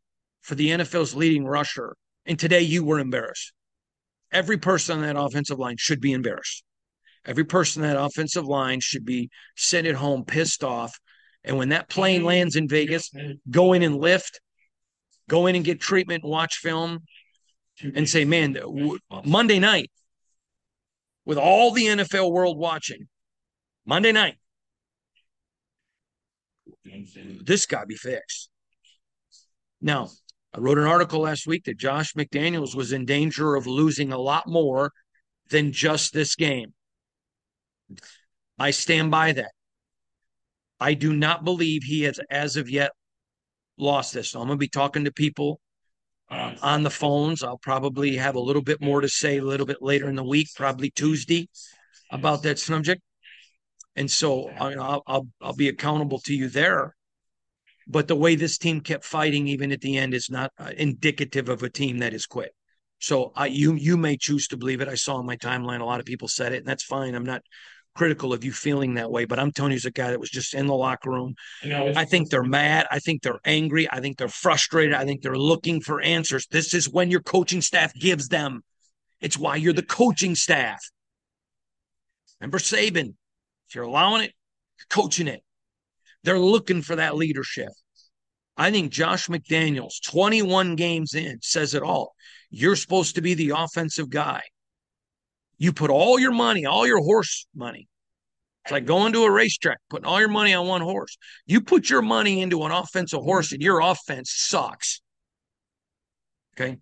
for 0.50 0.56
the 0.56 0.70
NFL's 0.70 1.14
leading 1.14 1.46
rusher. 1.46 1.96
And 2.26 2.40
today 2.40 2.62
you 2.62 2.84
were 2.84 2.98
embarrassed. 3.00 3.54
Every 4.32 4.58
person 4.58 4.98
on 4.98 5.04
that 5.04 5.16
offensive 5.16 5.60
line 5.60 5.76
should 5.78 6.02
be 6.02 6.12
embarrassed. 6.12 6.64
Every 7.24 7.44
person 7.44 7.84
on 7.84 7.90
that 7.90 8.02
offensive 8.02 8.46
line 8.46 8.80
should 8.80 9.06
be 9.06 9.30
sent 9.56 9.86
at 9.86 9.94
home 9.94 10.26
pissed 10.26 10.64
off. 10.64 11.00
And 11.44 11.56
when 11.60 11.70
that 11.70 11.88
plane 11.88 12.24
lands 12.24 12.56
in 12.56 12.68
Vegas, 12.68 13.12
go 13.48 13.74
in 13.74 13.84
and 13.84 13.98
lift, 13.98 14.42
go 15.30 15.46
in 15.46 15.56
and 15.56 15.64
get 15.64 15.80
treatment, 15.80 16.26
watch 16.26 16.56
film, 16.56 17.04
and 17.84 18.10
say, 18.10 18.26
man, 18.26 18.58
Monday 19.24 19.60
night, 19.60 19.92
with 21.26 21.38
all 21.38 21.72
the 21.72 21.86
NFL 21.86 22.32
world 22.32 22.58
watching, 22.58 23.08
Monday 23.86 24.12
night, 24.12 24.34
this 27.44 27.68
got 27.68 27.82
to 27.82 27.86
be 27.86 27.96
fixed. 27.96 28.50
Now, 29.80 30.10
I 30.54 30.60
wrote 30.60 30.80
an 30.80 30.86
article 30.86 31.22
last 31.22 31.46
week 31.46 31.66
that 31.66 31.78
Josh 31.78 32.14
McDaniels 32.14 32.76
was 32.76 32.92
in 32.92 33.06
danger 33.06 33.56
of 33.56 33.68
losing 33.68 34.12
a 34.12 34.18
lot 34.18 34.48
more 34.48 34.92
than 35.50 35.72
just 35.72 36.14
this 36.14 36.36
game. 36.36 36.74
I 38.58 38.72
stand 38.72 39.12
by 39.12 39.32
that. 39.34 39.52
I 40.80 40.94
do 40.94 41.14
not 41.14 41.44
believe 41.44 41.84
he 41.84 42.04
has, 42.04 42.20
as 42.30 42.56
of 42.56 42.70
yet, 42.70 42.92
lost 43.78 44.14
this. 44.14 44.32
So 44.32 44.40
I'm 44.40 44.48
going 44.48 44.58
to 44.58 44.60
be 44.60 44.68
talking 44.68 45.06
to 45.06 45.12
people 45.12 45.60
uh, 46.30 46.56
on 46.62 46.84
the 46.84 46.90
phones. 46.90 47.44
I'll 47.44 47.58
probably 47.58 48.16
have 48.16 48.36
a 48.36 48.40
little 48.40 48.62
bit 48.62 48.82
more 48.82 49.02
to 49.02 49.10
say 49.10 49.38
a 49.38 49.44
little 49.44 49.66
bit 49.66 49.82
later 49.82 50.10
in 50.10 50.16
the 50.16 50.24
week, 50.24 50.48
probably 50.56 50.90
Tuesday, 50.92 51.50
about 52.12 52.44
that 52.44 52.60
subject. 52.60 53.02
And 53.96 54.10
so 54.10 54.50
I'll, 54.60 55.04
I'll, 55.06 55.28
I'll 55.42 55.56
be 55.56 55.68
accountable 55.68 56.20
to 56.22 56.34
you 56.34 56.50
there. 56.50 56.96
But 57.90 58.08
the 58.08 58.16
way 58.16 58.36
this 58.36 58.60
team 58.60 58.82
kept 58.82 59.04
fighting, 59.04 59.48
even 59.48 59.72
at 59.72 59.82
the 59.82 59.98
end, 59.98 60.14
is 60.14 60.30
not 60.30 60.52
uh, 60.60 60.72
indicative 60.78 61.50
of 61.50 61.64
a 61.64 61.70
team 61.70 61.98
that 62.00 62.14
has 62.14 62.28
quit. 62.28 62.54
So 63.00 63.32
I, 63.36 63.48
you 63.48 63.74
you 63.74 63.98
may 63.98 64.16
choose 64.16 64.48
to 64.50 64.58
believe 64.58 64.82
it. 64.82 64.88
I 64.88 64.96
saw 64.96 65.20
in 65.20 65.26
my 65.26 65.38
timeline 65.38 65.82
a 65.82 65.86
lot 65.86 66.00
of 66.00 66.06
people 66.06 66.28
said 66.28 66.54
it, 66.54 66.58
and 66.58 66.68
that's 66.68 66.84
fine. 66.84 67.16
I'm 67.16 67.26
not 67.26 67.42
critical 67.96 68.32
of 68.32 68.44
you 68.44 68.52
feeling 68.52 68.94
that 68.94 69.10
way, 69.10 69.26
but 69.26 69.40
I'm 69.40 69.52
telling 69.52 69.72
you, 69.72 69.78
as 69.78 69.86
a 69.86 69.92
guy 69.92 70.12
that 70.12 70.20
was 70.20 70.30
just 70.30 70.54
in 70.54 70.68
the 70.68 70.76
locker 70.76 71.10
room, 71.10 71.34
I 71.96 72.06
think 72.06 72.30
they're 72.30 72.44
mad. 72.44 72.86
I 72.92 73.00
think 73.00 73.24
they're 73.24 73.40
angry. 73.44 73.88
I 73.92 74.00
think 74.02 74.18
they're 74.18 74.28
frustrated. 74.28 74.94
I 74.94 75.06
think 75.06 75.22
they're 75.22 75.36
looking 75.38 75.82
for 75.82 76.00
answers. 76.02 76.46
This 76.48 76.74
is 76.74 76.90
when 76.90 77.10
your 77.10 77.22
coaching 77.22 77.62
staff 77.62 77.94
gives 77.94 78.28
them. 78.28 78.62
It's 79.22 79.38
why 79.38 79.56
you're 79.56 79.74
the 79.74 79.82
coaching 79.84 80.36
staff. 80.36 80.80
Remember 82.40 82.60
Saban? 82.60 83.16
If 83.68 83.76
you're 83.76 83.86
allowing 83.86 84.24
it, 84.24 84.34
you're 84.78 85.04
coaching 85.04 85.28
it. 85.28 85.42
They're 86.24 86.40
looking 86.40 86.82
for 86.82 86.96
that 86.96 87.16
leadership. 87.16 87.70
I 88.58 88.72
think 88.72 88.92
Josh 88.92 89.28
McDaniels, 89.28 90.02
21 90.06 90.76
games 90.76 91.14
in, 91.14 91.40
says 91.42 91.74
it 91.74 91.82
all. 91.82 92.14
You're 92.50 92.76
supposed 92.76 93.16
to 93.16 93.22
be 93.22 93.34
the 93.34 93.54
offensive 93.56 94.10
guy. 94.10 94.42
You 95.58 95.72
put 95.72 95.90
all 95.90 96.20
your 96.20 96.32
money, 96.32 96.66
all 96.66 96.86
your 96.86 97.00
horse 97.00 97.48
money. 97.56 97.88
It's 98.66 98.72
like 98.72 98.86
going 98.86 99.14
to 99.14 99.24
a 99.24 99.32
racetrack, 99.32 99.80
putting 99.90 100.06
all 100.06 100.20
your 100.20 100.30
money 100.30 100.54
on 100.54 100.68
one 100.68 100.82
horse. 100.82 101.18
You 101.46 101.62
put 101.62 101.90
your 101.90 102.02
money 102.02 102.42
into 102.42 102.64
an 102.64 102.72
offensive 102.72 103.22
horse 103.22 103.52
and 103.52 103.62
your 103.62 103.80
offense 103.80 104.32
sucks. 104.36 105.02
Okay. 106.56 106.78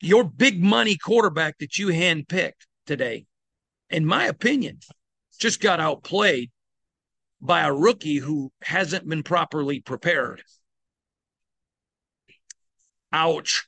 Your 0.00 0.24
big 0.24 0.62
money 0.62 0.96
quarterback 0.96 1.58
that 1.58 1.78
you 1.78 1.88
handpicked 1.88 2.66
today, 2.86 3.26
in 3.90 4.06
my 4.06 4.24
opinion, 4.24 4.78
just 5.38 5.60
got 5.60 5.78
outplayed 5.78 6.50
by 7.42 7.62
a 7.62 7.72
rookie 7.72 8.18
who 8.18 8.52
hasn't 8.62 9.08
been 9.08 9.24
properly 9.24 9.80
prepared. 9.80 10.42
Ouch. 13.12 13.66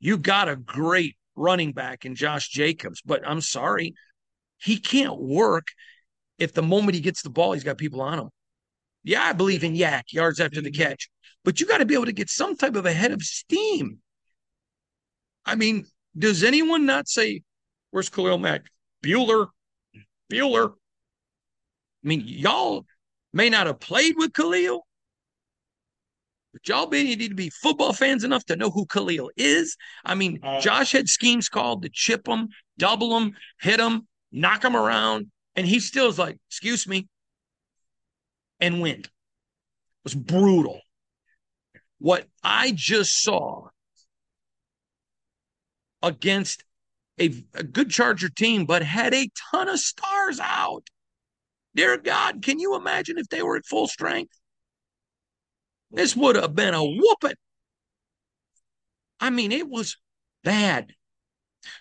You 0.00 0.18
got 0.18 0.48
a 0.48 0.56
great 0.56 1.16
running 1.36 1.72
back 1.72 2.04
in 2.04 2.16
Josh 2.16 2.48
Jacobs, 2.48 3.00
but 3.02 3.26
I'm 3.26 3.40
sorry, 3.40 3.94
he 4.58 4.78
can't 4.78 5.18
work 5.18 5.68
if 6.38 6.52
the 6.52 6.62
moment 6.62 6.96
he 6.96 7.00
gets 7.00 7.22
the 7.22 7.30
ball, 7.30 7.52
he's 7.52 7.64
got 7.64 7.78
people 7.78 8.00
on 8.00 8.18
him. 8.18 8.28
Yeah, 9.04 9.22
I 9.22 9.32
believe 9.32 9.62
in 9.62 9.74
YAC, 9.74 10.12
yards 10.12 10.40
after 10.40 10.60
the 10.60 10.70
catch, 10.70 11.08
but 11.44 11.60
you 11.60 11.66
got 11.66 11.78
to 11.78 11.86
be 11.86 11.94
able 11.94 12.06
to 12.06 12.12
get 12.12 12.28
some 12.28 12.56
type 12.56 12.76
of 12.76 12.84
a 12.84 12.92
head 12.92 13.12
of 13.12 13.22
steam. 13.22 13.98
I 15.46 15.54
mean, 15.54 15.86
does 16.18 16.42
anyone 16.42 16.84
not 16.84 17.08
say, 17.08 17.42
where's 17.90 18.08
Khalil 18.08 18.38
Mack? 18.38 18.62
Bueller, 19.02 19.48
Bueller. 20.30 20.74
I 22.04 22.08
mean, 22.08 22.22
y'all 22.24 22.86
may 23.32 23.50
not 23.50 23.66
have 23.66 23.80
played 23.80 24.14
with 24.16 24.32
Khalil, 24.32 24.86
but 26.52 26.66
y'all 26.66 26.86
be, 26.86 27.16
need 27.16 27.28
to 27.28 27.34
be 27.34 27.50
football 27.50 27.92
fans 27.92 28.24
enough 28.24 28.44
to 28.46 28.56
know 28.56 28.70
who 28.70 28.86
Khalil 28.86 29.30
is. 29.36 29.76
I 30.04 30.14
mean, 30.14 30.40
uh, 30.42 30.60
Josh 30.60 30.92
had 30.92 31.08
schemes 31.08 31.48
called 31.48 31.82
to 31.82 31.90
chip 31.92 32.26
him, 32.26 32.48
double 32.78 33.16
him, 33.18 33.36
hit 33.60 33.78
him, 33.78 34.06
knock 34.32 34.64
him 34.64 34.76
around, 34.76 35.30
and 35.54 35.66
he 35.66 35.80
still 35.80 36.08
is 36.08 36.18
like, 36.18 36.38
excuse 36.48 36.86
me, 36.86 37.08
and 38.58 38.80
win. 38.80 39.00
It 39.00 39.10
was 40.04 40.14
brutal. 40.14 40.80
What 41.98 42.26
I 42.42 42.72
just 42.74 43.22
saw 43.22 43.68
against 46.02 46.64
a, 47.20 47.44
a 47.54 47.62
good 47.62 47.90
Charger 47.90 48.30
team, 48.30 48.64
but 48.64 48.82
had 48.82 49.12
a 49.12 49.28
ton 49.50 49.68
of 49.68 49.78
stars 49.78 50.40
out. 50.40 50.88
Dear 51.74 51.96
God, 51.98 52.42
can 52.42 52.58
you 52.58 52.74
imagine 52.74 53.18
if 53.18 53.28
they 53.28 53.42
were 53.42 53.56
at 53.56 53.66
full 53.66 53.86
strength? 53.86 54.32
This 55.90 56.16
would 56.16 56.36
have 56.36 56.54
been 56.54 56.74
a 56.74 56.84
whooping. 56.84 57.34
I 59.20 59.30
mean, 59.30 59.52
it 59.52 59.68
was 59.68 59.96
bad. 60.44 60.92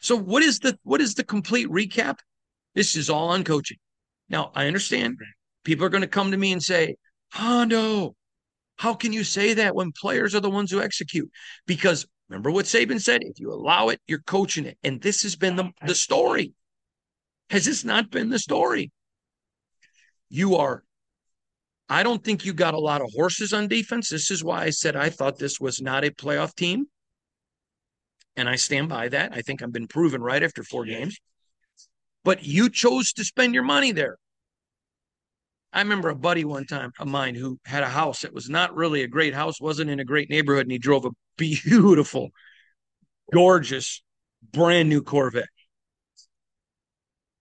So 0.02 0.16
what 0.16 0.44
is 0.44 0.60
the 0.60 0.78
what 0.84 1.02
is 1.02 1.16
the 1.16 1.24
complete 1.24 1.68
recap? 1.70 2.20
This 2.76 2.96
is 2.96 3.10
all 3.10 3.30
on 3.30 3.44
coaching. 3.44 3.78
Now, 4.30 4.52
I 4.56 4.68
understand 4.68 5.18
people 5.64 5.86
are 5.86 5.90
going 5.90 6.02
to 6.02 6.08
come 6.08 6.32
to 6.32 6.38
me 6.38 6.52
and 6.52 6.62
say, 6.62 6.96
Hondo, 7.32 8.16
how 8.78 8.94
can 8.94 9.14
you 9.14 9.24
say 9.24 9.54
that 9.56 9.76
when 9.76 9.92
players 9.92 10.36
are 10.36 10.40
the 10.40 10.50
ones 10.50 10.72
who 10.72 10.82
execute? 10.82 11.30
Because 11.66 12.06
remember 12.30 12.52
what 12.52 12.66
Saban 12.66 13.02
said 13.02 13.22
if 13.24 13.40
you 13.40 13.52
allow 13.52 13.90
it, 13.90 14.00
you're 14.08 14.22
coaching 14.22 14.66
it. 14.66 14.78
And 14.84 15.02
this 15.02 15.24
has 15.24 15.36
been 15.36 15.56
the, 15.56 15.72
the 15.86 15.96
story. 15.96 16.54
Has 17.50 17.66
this 17.66 17.84
not 17.84 18.12
been 18.12 18.30
the 18.30 18.40
story? 18.40 18.92
You 20.30 20.58
are, 20.58 20.84
I 21.90 22.04
don't 22.04 22.24
think 22.24 22.46
you 22.46 22.54
got 22.54 22.76
a 22.76 22.80
lot 22.80 23.02
of 23.02 23.12
horses 23.16 23.52
on 23.52 23.68
defense. 23.68 24.10
This 24.10 24.30
is 24.30 24.44
why 24.44 24.64
I 24.64 24.70
said 24.70 24.96
I 24.96 25.10
thought 25.10 25.40
this 25.40 25.60
was 25.60 25.82
not 25.82 26.04
a 26.04 26.12
playoff 26.12 26.56
team. 26.56 26.86
And 28.36 28.48
I 28.48 28.56
stand 28.56 28.90
by 28.90 29.10
that. 29.10 29.34
I 29.34 29.42
think 29.42 29.62
I've 29.62 29.72
been 29.72 29.88
proven 29.88 30.22
right 30.22 30.44
after 30.44 30.64
four 30.64 30.86
games 30.86 31.18
but 32.24 32.44
you 32.44 32.70
chose 32.70 33.14
to 33.14 33.24
spend 33.24 33.54
your 33.54 33.64
money 33.64 33.92
there. 33.92 34.18
I 35.72 35.82
remember 35.82 36.10
a 36.10 36.16
buddy 36.16 36.46
one 36.46 36.66
time 36.66 36.92
of 37.00 37.08
mine 37.08 37.36
who 37.36 37.60
had 37.66 37.84
a 37.84 37.90
house 37.90 38.22
that 38.22 38.34
was 38.34 38.50
not 38.50 38.76
really 38.76 39.04
a 39.04 39.08
great 39.08 39.36
house, 39.36 39.62
wasn't 39.62 39.92
in 39.92 40.00
a 40.00 40.06
great 40.06 40.30
neighborhood, 40.30 40.64
and 40.64 40.72
he 40.72 40.80
drove 40.80 41.06
a 41.06 41.12
beautiful, 41.38 42.30
gorgeous, 43.32 44.02
brand 44.52 44.90
new 44.90 45.04
Corvette. 45.04 45.50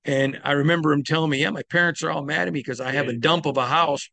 And 0.08 0.40
I 0.42 0.52
remember 0.52 0.90
him 0.90 1.04
telling 1.04 1.30
me, 1.30 1.42
Yeah, 1.42 1.50
my 1.50 1.62
parents 1.64 2.02
are 2.02 2.10
all 2.10 2.24
mad 2.24 2.48
at 2.48 2.54
me 2.54 2.60
because 2.60 2.80
I 2.80 2.92
have 2.92 3.08
a 3.08 3.12
dump 3.12 3.44
of 3.44 3.58
a 3.58 3.66
house, 3.66 4.08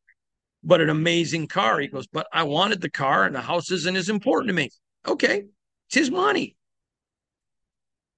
but 0.61 0.81
an 0.81 0.89
amazing 0.89 1.47
car. 1.47 1.79
He 1.79 1.87
goes, 1.87 2.05
But 2.05 2.27
I 2.33 2.43
wanted 2.43 2.81
the 2.81 2.89
car, 2.89 3.23
and 3.23 3.33
the 3.33 3.39
house 3.41 3.71
isn't 3.71 3.95
as 3.95 4.09
important 4.09 4.49
to 4.49 4.53
me. 4.53 4.69
Okay, 5.07 5.45
it's 5.87 5.95
his 5.95 6.11
money. 6.11 6.57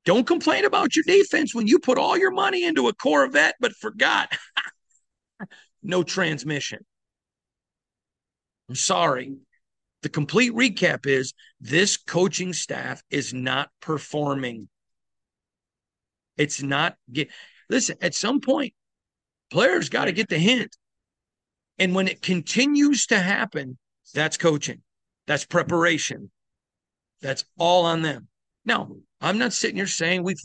Don't 0.05 0.25
complain 0.25 0.65
about 0.65 0.95
your 0.95 1.03
defense 1.03 1.53
when 1.53 1.67
you 1.67 1.77
put 1.77 1.99
all 1.99 2.17
your 2.17 2.31
money 2.31 2.65
into 2.65 2.87
a 2.87 2.93
Corvette 2.95 3.55
but 3.59 3.73
forgot 3.73 4.35
no 5.83 6.01
transmission. 6.01 6.83
I'm 8.69 8.75
sorry. 8.75 9.35
The 10.01 10.09
complete 10.09 10.53
recap 10.53 11.05
is 11.05 11.33
this 11.61 11.95
coaching 11.95 12.53
staff 12.53 13.03
is 13.11 13.35
not 13.35 13.69
performing. 13.81 14.67
It's 16.37 16.63
not 16.63 16.95
get 17.11 17.29
listen, 17.69 17.97
at 18.01 18.15
some 18.15 18.41
point, 18.41 18.73
players 19.51 19.89
got 19.89 20.05
to 20.05 20.11
get 20.11 20.29
the 20.29 20.37
hint. 20.37 20.75
And 21.79 21.93
when 21.93 22.07
it 22.07 22.21
continues 22.21 23.05
to 23.07 23.19
happen, 23.19 23.77
that's 24.13 24.37
coaching. 24.37 24.81
That's 25.27 25.45
preparation. 25.45 26.31
That's 27.21 27.45
all 27.57 27.85
on 27.85 28.01
them. 28.01 28.27
Now, 28.65 28.89
I'm 29.21 29.37
not 29.37 29.53
sitting 29.53 29.75
here 29.77 29.87
saying 29.87 30.23
we've 30.23 30.37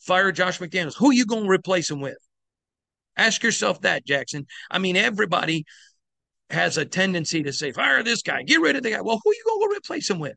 fired 0.00 0.36
Josh 0.36 0.58
McDaniels. 0.58 0.96
Who 0.96 1.10
are 1.10 1.14
you 1.14 1.26
going 1.26 1.44
to 1.44 1.50
replace 1.50 1.90
him 1.90 2.00
with? 2.00 2.18
Ask 3.16 3.42
yourself 3.42 3.80
that, 3.80 4.06
Jackson. 4.06 4.46
I 4.70 4.78
mean, 4.78 4.96
everybody 4.96 5.64
has 6.50 6.76
a 6.76 6.84
tendency 6.84 7.42
to 7.42 7.52
say, 7.52 7.72
fire 7.72 8.02
this 8.02 8.22
guy, 8.22 8.42
get 8.42 8.60
rid 8.60 8.76
of 8.76 8.82
the 8.82 8.90
guy. 8.90 9.00
Well, 9.00 9.20
who 9.22 9.30
are 9.30 9.34
you 9.34 9.44
going 9.46 9.70
to 9.70 9.76
replace 9.76 10.08
him 10.08 10.18
with? 10.18 10.36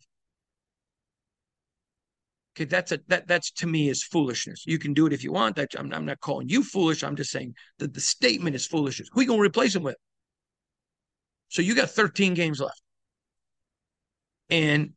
Okay, 2.60 2.66
that's 2.66 2.92
a 2.92 3.00
that 3.08 3.26
that's 3.26 3.52
to 3.52 3.68
me 3.68 3.88
is 3.88 4.04
foolishness. 4.04 4.66
You 4.68 4.78
can 4.80 4.94
do 4.94 5.06
it 5.06 5.14
if 5.14 5.24
you 5.24 5.32
want. 5.32 5.56
That 5.56 5.70
I'm, 5.78 5.94
I'm 5.94 6.06
not 6.06 6.20
calling 6.20 6.50
you 6.50 6.62
foolish. 6.62 7.06
I'm 7.06 7.16
just 7.16 7.32
saying 7.32 7.54
that 7.78 7.94
the 7.94 8.02
statement 8.02 8.54
is 8.54 8.68
foolishness. 8.68 9.08
Who 9.14 9.22
are 9.22 9.24
you 9.24 9.30
to 9.30 9.40
replace 9.40 9.74
him 9.74 9.84
with? 9.84 9.96
So 11.48 11.62
you 11.62 11.74
got 11.74 11.90
13 11.90 12.34
games 12.34 12.60
left. 12.60 12.82
And 14.50 14.92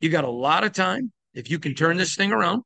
you 0.00 0.10
got 0.10 0.22
a 0.22 0.30
lot 0.30 0.62
of 0.62 0.72
time. 0.72 1.10
If 1.34 1.50
you 1.50 1.58
can 1.58 1.74
turn 1.74 1.96
this 1.96 2.14
thing 2.14 2.30
around, 2.30 2.62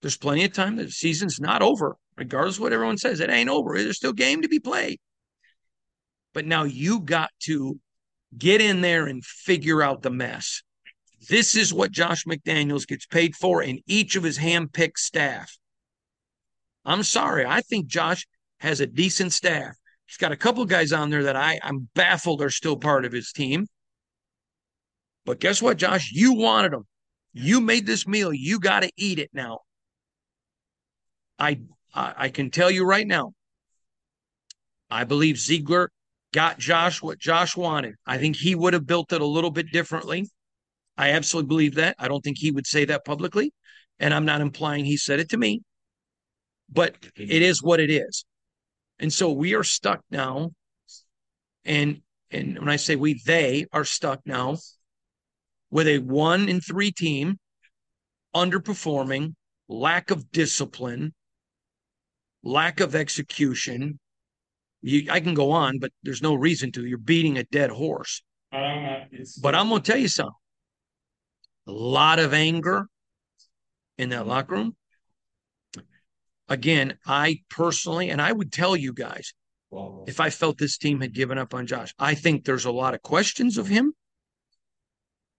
there's 0.00 0.16
plenty 0.16 0.44
of 0.44 0.54
time. 0.54 0.76
The 0.76 0.90
season's 0.90 1.38
not 1.38 1.60
over, 1.60 1.96
regardless 2.16 2.56
of 2.56 2.62
what 2.62 2.72
everyone 2.72 2.96
says. 2.96 3.20
It 3.20 3.28
ain't 3.28 3.50
over. 3.50 3.76
There's 3.76 3.98
still 3.98 4.14
game 4.14 4.40
to 4.42 4.48
be 4.48 4.60
played. 4.60 4.98
But 6.32 6.46
now 6.46 6.64
you 6.64 7.00
got 7.00 7.30
to 7.44 7.78
get 8.36 8.62
in 8.62 8.80
there 8.80 9.04
and 9.06 9.22
figure 9.22 9.82
out 9.82 10.00
the 10.00 10.10
mess. 10.10 10.62
This 11.28 11.56
is 11.56 11.74
what 11.74 11.90
Josh 11.90 12.24
McDaniels 12.24 12.86
gets 12.86 13.06
paid 13.06 13.34
for 13.34 13.62
in 13.62 13.80
each 13.86 14.14
of 14.14 14.22
his 14.22 14.36
hand-picked 14.36 14.98
staff. 14.98 15.58
I'm 16.84 17.02
sorry. 17.02 17.44
I 17.44 17.60
think 17.60 17.86
Josh 17.86 18.26
has 18.60 18.80
a 18.80 18.86
decent 18.86 19.32
staff. 19.32 19.74
He's 20.06 20.16
got 20.16 20.32
a 20.32 20.36
couple 20.36 20.64
guys 20.64 20.92
on 20.92 21.10
there 21.10 21.24
that 21.24 21.36
I, 21.36 21.58
I'm 21.62 21.88
baffled 21.94 22.40
are 22.40 22.50
still 22.50 22.76
part 22.76 23.04
of 23.04 23.12
his 23.12 23.32
team. 23.32 23.66
But 25.26 25.40
guess 25.40 25.60
what, 25.60 25.76
Josh? 25.76 26.10
You 26.12 26.34
wanted 26.34 26.72
them. 26.72 26.86
You 27.34 27.60
made 27.60 27.84
this 27.84 28.06
meal. 28.06 28.32
You 28.32 28.58
got 28.58 28.80
to 28.80 28.90
eat 28.96 29.18
it 29.18 29.30
now. 29.34 29.58
I, 31.38 31.60
I 31.94 32.14
I 32.16 32.28
can 32.30 32.50
tell 32.50 32.70
you 32.70 32.84
right 32.84 33.06
now. 33.06 33.32
I 34.90 35.04
believe 35.04 35.38
Ziegler 35.38 35.90
got 36.32 36.58
Josh 36.58 37.02
what 37.02 37.18
Josh 37.18 37.56
wanted. 37.56 37.96
I 38.06 38.16
think 38.16 38.36
he 38.36 38.54
would 38.54 38.72
have 38.72 38.86
built 38.86 39.12
it 39.12 39.20
a 39.20 39.26
little 39.26 39.50
bit 39.50 39.70
differently. 39.70 40.30
I 40.98 41.12
absolutely 41.12 41.48
believe 41.48 41.76
that. 41.76 41.94
I 41.98 42.08
don't 42.08 42.22
think 42.22 42.38
he 42.38 42.50
would 42.50 42.66
say 42.66 42.84
that 42.86 43.04
publicly, 43.04 43.52
and 44.00 44.12
I'm 44.12 44.24
not 44.24 44.40
implying 44.40 44.84
he 44.84 44.96
said 44.96 45.20
it 45.20 45.30
to 45.30 45.38
me. 45.38 45.62
But 46.68 46.96
it 47.16 47.40
is 47.40 47.62
what 47.62 47.80
it 47.80 47.88
is. 47.88 48.26
And 48.98 49.12
so 49.12 49.32
we 49.32 49.54
are 49.54 49.62
stuck 49.62 50.00
now. 50.10 50.50
And 51.64 52.02
and 52.30 52.58
when 52.58 52.68
I 52.68 52.76
say 52.76 52.96
we, 52.96 53.22
they 53.24 53.66
are 53.72 53.84
stuck 53.84 54.20
now 54.26 54.58
with 55.70 55.86
a 55.86 55.98
one 55.98 56.48
in 56.48 56.60
three 56.60 56.90
team, 56.90 57.38
underperforming, 58.34 59.34
lack 59.68 60.10
of 60.10 60.30
discipline, 60.30 61.14
lack 62.42 62.80
of 62.80 62.94
execution. 62.94 63.98
You, 64.82 65.10
I 65.10 65.20
can 65.20 65.34
go 65.34 65.52
on, 65.52 65.78
but 65.78 65.90
there's 66.02 66.22
no 66.22 66.34
reason 66.34 66.70
to. 66.72 66.84
You're 66.84 66.98
beating 66.98 67.38
a 67.38 67.44
dead 67.44 67.70
horse. 67.70 68.22
Uh, 68.52 69.04
but 69.42 69.54
I'm 69.54 69.68
going 69.68 69.82
to 69.82 69.92
tell 69.92 70.00
you 70.00 70.08
something. 70.08 70.34
A 71.68 71.72
lot 71.72 72.18
of 72.18 72.32
anger 72.32 72.88
in 73.98 74.08
that 74.08 74.20
mm-hmm. 74.20 74.28
locker 74.28 74.54
room. 74.54 74.76
Again, 76.48 76.98
I 77.06 77.42
personally, 77.50 78.08
and 78.08 78.22
I 78.22 78.32
would 78.32 78.50
tell 78.50 78.74
you 78.74 78.94
guys, 78.94 79.34
if 80.06 80.18
I 80.18 80.30
felt 80.30 80.56
this 80.56 80.78
team 80.78 81.02
had 81.02 81.12
given 81.12 81.36
up 81.36 81.52
on 81.52 81.66
Josh, 81.66 81.92
I 81.98 82.14
think 82.14 82.44
there's 82.44 82.64
a 82.64 82.72
lot 82.72 82.94
of 82.94 83.02
questions 83.02 83.58
of 83.58 83.68
him. 83.68 83.92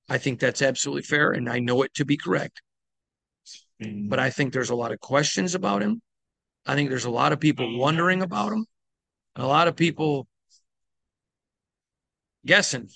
I 0.08 0.20
think 0.20 0.40
that's 0.40 0.62
absolutely 0.62 1.02
fair, 1.02 1.32
and 1.32 1.50
I 1.50 1.60
know 1.60 1.82
it 1.82 1.96
to 1.96 2.06
be 2.06 2.16
correct. 2.16 2.62
Mm-hmm. 3.82 4.10
But 4.10 4.20
I 4.20 4.30
think 4.30 4.54
there's 4.54 4.70
a 4.70 4.76
lot 4.76 4.92
of 4.92 5.00
questions 5.00 5.56
about 5.56 5.82
him. 5.82 6.00
I 6.66 6.76
think 6.76 6.90
there's 6.90 7.06
a 7.06 7.10
lot 7.10 7.34
of 7.34 7.40
people 7.40 7.66
mm-hmm. 7.66 7.80
wondering 7.80 8.22
about 8.22 8.54
him, 8.54 8.68
and 9.36 9.44
a 9.44 9.48
lot 9.48 9.68
of 9.68 9.76
people 9.76 10.28
guessing. 12.46 12.90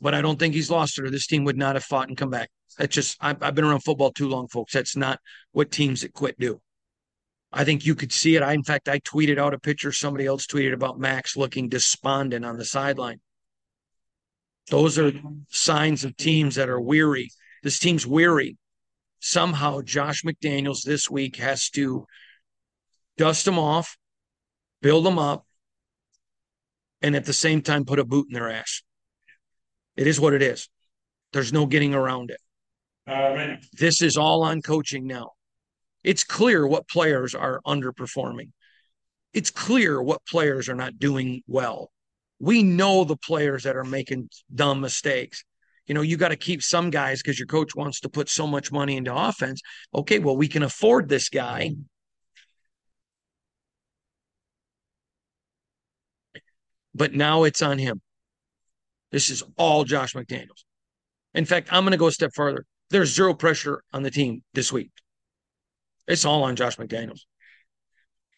But 0.00 0.14
I 0.14 0.22
don't 0.22 0.38
think 0.38 0.54
he's 0.54 0.70
lost 0.70 0.98
it, 0.98 1.04
or 1.04 1.10
this 1.10 1.26
team 1.26 1.44
would 1.44 1.58
not 1.58 1.76
have 1.76 1.84
fought 1.84 2.08
and 2.08 2.16
come 2.16 2.30
back. 2.30 2.48
That's 2.78 2.94
just 2.94 3.16
I've, 3.20 3.42
I've 3.42 3.54
been 3.54 3.64
around 3.64 3.80
football 3.80 4.12
too 4.12 4.28
long, 4.28 4.48
folks. 4.48 4.72
That's 4.72 4.96
not 4.96 5.18
what 5.52 5.70
teams 5.70 6.00
that 6.00 6.14
quit 6.14 6.38
do. 6.38 6.60
I 7.52 7.64
think 7.64 7.84
you 7.84 7.94
could 7.94 8.12
see 8.12 8.36
it. 8.36 8.42
I, 8.42 8.52
in 8.52 8.62
fact, 8.62 8.88
I 8.88 9.00
tweeted 9.00 9.38
out 9.38 9.54
a 9.54 9.58
picture. 9.58 9.92
Somebody 9.92 10.24
else 10.24 10.46
tweeted 10.46 10.72
about 10.72 11.00
Maxx 11.00 11.36
looking 11.36 11.68
despondent 11.68 12.44
on 12.44 12.56
the 12.56 12.64
sideline. 12.64 13.20
Those 14.68 14.98
are 14.98 15.12
signs 15.48 16.04
of 16.04 16.16
teams 16.16 16.54
that 16.54 16.68
are 16.68 16.80
weary. 16.80 17.30
This 17.62 17.78
team's 17.78 18.06
weary. 18.06 18.56
Somehow, 19.18 19.82
Josh 19.82 20.22
McDaniels 20.22 20.82
this 20.84 21.10
week 21.10 21.36
has 21.36 21.68
to 21.70 22.06
dust 23.18 23.44
them 23.44 23.58
off, 23.58 23.98
build 24.80 25.04
them 25.04 25.18
up, 25.18 25.44
and 27.02 27.16
at 27.16 27.24
the 27.24 27.32
same 27.32 27.62
time 27.62 27.84
put 27.84 27.98
a 27.98 28.04
boot 28.04 28.28
in 28.30 28.34
their 28.34 28.50
ass. 28.50 28.82
It 30.00 30.06
is 30.06 30.18
what 30.18 30.32
it 30.32 30.40
is. 30.40 30.66
There's 31.34 31.52
no 31.52 31.66
getting 31.66 31.94
around 31.94 32.30
it. 32.30 32.40
This 33.74 34.00
is 34.00 34.16
all 34.16 34.42
on 34.42 34.62
coaching 34.62 35.06
now. 35.06 35.32
It's 36.02 36.24
clear 36.24 36.66
what 36.66 36.88
players 36.88 37.34
are 37.34 37.60
underperforming. 37.66 38.48
It's 39.34 39.50
clear 39.50 40.00
what 40.00 40.24
players 40.24 40.70
are 40.70 40.74
not 40.74 40.98
doing 40.98 41.42
well. 41.46 41.90
We 42.38 42.62
know 42.62 43.04
the 43.04 43.18
players 43.18 43.64
that 43.64 43.76
are 43.76 43.84
making 43.84 44.30
dumb 44.54 44.80
mistakes. 44.80 45.44
You 45.86 45.94
know, 45.94 46.00
you 46.00 46.16
got 46.16 46.28
to 46.28 46.36
keep 46.36 46.62
some 46.62 46.88
guys 46.88 47.20
because 47.20 47.38
your 47.38 47.46
coach 47.46 47.76
wants 47.76 48.00
to 48.00 48.08
put 48.08 48.30
so 48.30 48.46
much 48.46 48.72
money 48.72 48.96
into 48.96 49.14
offense. 49.14 49.60
Okay, 49.94 50.18
well, 50.18 50.34
we 50.34 50.48
can 50.48 50.62
afford 50.62 51.10
this 51.10 51.28
guy. 51.28 51.72
But 56.94 57.12
now 57.12 57.44
it's 57.44 57.60
on 57.60 57.76
him. 57.76 58.00
This 59.10 59.30
is 59.30 59.42
all 59.56 59.84
Josh 59.84 60.14
McDaniels. 60.14 60.64
In 61.34 61.44
fact, 61.44 61.68
I'm 61.72 61.84
going 61.84 61.92
to 61.92 61.98
go 61.98 62.08
a 62.08 62.12
step 62.12 62.30
further. 62.34 62.64
There's 62.90 63.14
zero 63.14 63.34
pressure 63.34 63.82
on 63.92 64.02
the 64.02 64.10
team 64.10 64.42
this 64.54 64.72
week. 64.72 64.90
It's 66.08 66.24
all 66.24 66.42
on 66.42 66.56
Josh 66.56 66.76
McDaniels. 66.76 67.20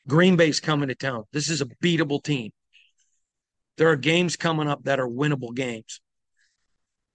Green 0.09 0.37
Bay's 0.37 0.61
coming 0.61 0.89
to 0.89 0.95
town. 0.95 1.25
This 1.33 1.49
is 1.49 1.61
a 1.61 1.67
beatable 1.83 2.23
team. 2.23 2.51
There 3.79 3.89
are 3.89 3.97
games 3.97 4.37
coming 4.37 4.69
up 4.69 4.85
that 4.85 5.01
are 5.01 5.09
winnable 5.09 5.55
games. 5.55 6.01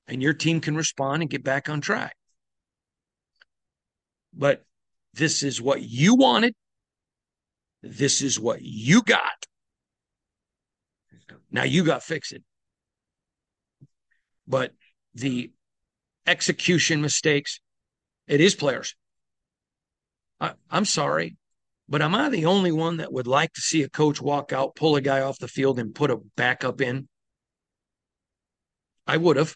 And 0.08 0.22
your 0.22 0.34
team 0.34 0.62
can 0.62 0.76
respond 0.76 1.22
and 1.22 1.30
get 1.30 1.44
back 1.44 1.70
on 1.70 1.82
track. 1.82 2.16
But 4.34 4.64
this 5.14 5.44
is 5.44 5.62
what 5.62 5.82
you 5.82 6.16
wanted. 6.16 6.54
This 7.84 8.22
is 8.22 8.40
what 8.40 8.62
you 8.62 9.02
got. 9.02 9.46
Now 11.52 11.64
you 11.64 11.84
got 11.84 12.04
fix 12.04 12.32
it. 12.32 12.44
But 14.48 14.74
the 15.14 15.52
execution 16.26 17.02
mistakes, 17.02 17.60
it 18.28 18.42
is 18.42 18.56
players. 18.56 18.96
I, 20.40 20.54
am 20.72 20.86
sorry, 20.86 21.36
but 21.90 22.02
am 22.02 22.14
I 22.14 22.30
the 22.30 22.46
only 22.46 22.72
one 22.72 22.98
that 22.98 23.12
would 23.12 23.28
like 23.28 23.54
to 23.54 23.62
see 23.62 23.84
a 23.84 23.90
coach 23.90 24.22
walk 24.22 24.54
out, 24.54 24.76
pull 24.76 24.96
a 24.96 25.02
guy 25.02 25.22
off 25.22 25.40
the 25.40 25.48
field, 25.48 25.80
and 25.80 25.96
put 25.96 26.12
a 26.12 26.18
backup 26.36 26.82
in? 26.82 27.08
I 29.08 29.18
would 29.18 29.38
have. 29.38 29.56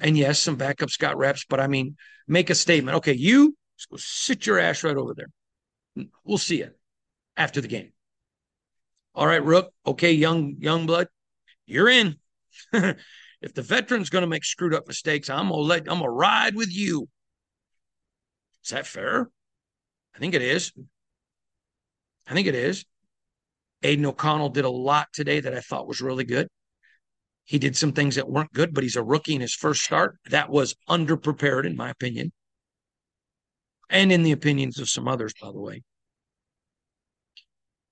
And 0.00 0.16
yes, 0.16 0.38
some 0.38 0.56
backups 0.56 0.98
got 0.98 1.18
reps, 1.18 1.44
but 1.48 1.60
I 1.60 1.66
mean, 1.66 1.96
make 2.26 2.48
a 2.48 2.54
statement. 2.54 2.96
Okay, 2.98 3.12
you 3.12 3.54
go 3.90 3.96
sit 3.98 4.46
your 4.46 4.58
ass 4.58 4.82
right 4.82 4.96
over 4.96 5.14
there. 5.14 6.06
We'll 6.24 6.38
see 6.38 6.58
you 6.58 6.70
after 7.36 7.60
the 7.60 7.68
game. 7.68 7.92
All 9.14 9.26
right, 9.26 9.44
Rook. 9.44 9.72
Okay, 9.86 10.12
young 10.12 10.56
young 10.58 10.86
blood, 10.86 11.08
you're 11.66 11.88
in. 11.88 12.16
if 13.40 13.54
the 13.54 13.62
veteran's 13.62 14.10
going 14.10 14.22
to 14.22 14.28
make 14.28 14.44
screwed 14.44 14.74
up 14.74 14.86
mistakes, 14.86 15.30
I'm 15.30 15.48
gonna 15.48 15.62
let 15.62 15.80
I'm 15.90 15.98
gonna 15.98 16.10
ride 16.10 16.54
with 16.54 16.74
you. 16.74 17.08
Is 18.64 18.70
that 18.70 18.86
fair? 18.86 19.30
I 20.14 20.18
think 20.18 20.34
it 20.34 20.42
is. 20.42 20.72
I 22.28 22.34
think 22.34 22.46
it 22.46 22.54
is. 22.54 22.84
Aidan 23.82 24.06
O'Connell 24.06 24.50
did 24.50 24.64
a 24.66 24.70
lot 24.70 25.08
today 25.12 25.40
that 25.40 25.54
I 25.54 25.60
thought 25.60 25.88
was 25.88 26.00
really 26.00 26.24
good. 26.24 26.48
He 27.44 27.58
did 27.58 27.76
some 27.76 27.92
things 27.92 28.16
that 28.16 28.28
weren't 28.28 28.52
good, 28.52 28.74
but 28.74 28.84
he's 28.84 28.96
a 28.96 29.02
rookie 29.02 29.34
in 29.34 29.40
his 29.40 29.54
first 29.54 29.82
start. 29.82 30.18
That 30.28 30.50
was 30.50 30.76
underprepared, 30.88 31.64
in 31.66 31.76
my 31.76 31.90
opinion, 31.90 32.32
and 33.88 34.12
in 34.12 34.22
the 34.22 34.32
opinions 34.32 34.78
of 34.78 34.88
some 34.88 35.08
others, 35.08 35.32
by 35.40 35.50
the 35.50 35.58
way. 35.58 35.82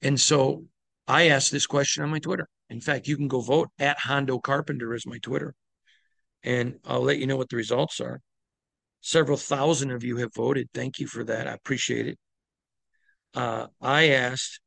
And 0.03 0.21
so 0.21 0.67
I 1.09 1.29
asked 1.29 1.51
this 1.51 1.67
question 1.67 2.03
on 2.03 2.11
my 2.11 2.19
Twitter. 2.19 2.47
In 2.69 2.83
fact, 2.83 3.09
you 3.09 3.17
can 3.17 3.29
go 3.29 3.41
vote 3.41 3.71
at 3.79 3.99
Hondo 3.99 4.39
Carpenter 4.39 4.95
is 4.95 5.07
my 5.07 5.19
Twitter, 5.19 5.55
and 6.43 6.79
I'll 6.85 7.01
let 7.01 7.19
you 7.19 7.27
know 7.27 7.39
what 7.39 7.49
the 7.49 7.57
results 7.57 7.99
are. 7.99 8.21
Several 9.01 9.39
thousand 9.39 9.91
of 9.91 10.05
you 10.05 10.19
have 10.19 10.35
voted. 10.35 10.69
Thank 10.75 10.99
you 10.99 11.07
for 11.07 11.25
that. 11.25 11.49
I 11.49 11.53
appreciate 11.53 12.09
it. 12.09 12.19
Uh, 13.33 13.69
I 13.81 14.11
asked 14.11 14.61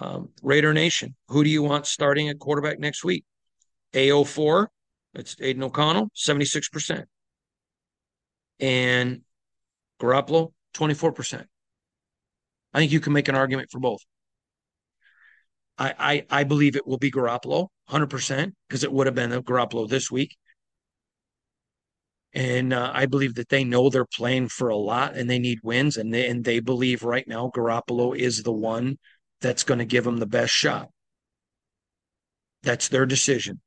um, 0.00 0.30
Raider 0.42 0.74
Nation, 0.74 1.14
who 1.28 1.44
do 1.44 1.50
you 1.50 1.62
want 1.62 1.86
starting 1.86 2.28
at 2.28 2.40
quarterback 2.40 2.80
next 2.80 3.04
week? 3.04 3.24
AO4, 3.92 4.66
that's 5.14 5.36
Aidan 5.40 5.62
O'Connell, 5.62 6.10
76%. 6.16 7.04
And 8.58 9.20
Garoppolo, 10.00 10.52
24%. 10.74 11.44
I 12.74 12.78
think 12.78 12.90
you 12.90 13.00
can 13.00 13.12
make 13.12 13.28
an 13.28 13.36
argument 13.36 13.70
for 13.70 13.78
both. 13.78 14.00
I, 15.78 15.94
I, 15.98 16.40
I 16.40 16.44
believe 16.44 16.76
it 16.76 16.86
will 16.86 16.98
be 16.98 17.10
Garoppolo, 17.10 17.68
100%, 17.90 18.52
because 18.68 18.84
it 18.84 18.92
would 18.92 19.06
have 19.06 19.14
been 19.14 19.32
a 19.32 19.42
Garoppolo 19.42 19.88
this 19.88 20.10
week. 20.10 20.36
And 22.32 22.72
uh, 22.72 22.90
I 22.92 23.06
believe 23.06 23.34
that 23.36 23.48
they 23.48 23.64
know 23.64 23.88
they're 23.88 24.04
playing 24.04 24.48
for 24.48 24.68
a 24.68 24.76
lot 24.76 25.16
and 25.16 25.28
they 25.28 25.38
need 25.38 25.60
wins. 25.62 25.96
And 25.96 26.12
they, 26.12 26.28
and 26.28 26.44
they 26.44 26.60
believe 26.60 27.02
right 27.02 27.26
now 27.26 27.50
Garoppolo 27.54 28.16
is 28.16 28.42
the 28.42 28.52
one 28.52 28.98
that's 29.40 29.64
going 29.64 29.78
to 29.78 29.84
give 29.84 30.04
them 30.04 30.18
the 30.18 30.26
best 30.26 30.52
shot. 30.52 30.90
That's 32.62 32.88
their 32.88 33.06
decision. 33.06 33.60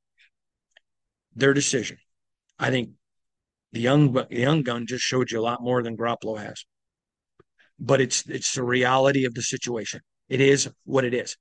Their 1.35 1.53
decision. 1.53 1.97
I 2.59 2.69
think 2.69 2.91
the 3.71 3.79
young 3.79 4.11
the 4.11 4.27
young 4.29 4.63
gun 4.63 4.85
just 4.85 5.03
showed 5.03 5.31
you 5.31 5.39
a 5.39 5.41
lot 5.41 5.61
more 5.61 5.81
than 5.81 5.95
Garoppolo 5.95 6.39
has. 6.39 6.65
But 7.79 8.01
it's 8.01 8.27
it's 8.27 8.53
the 8.53 8.63
reality 8.63 9.25
of 9.25 9.33
the 9.33 9.41
situation. 9.41 10.01
It 10.27 10.41
is 10.41 10.69
what 10.83 11.05
it 11.05 11.13
is. 11.13 11.37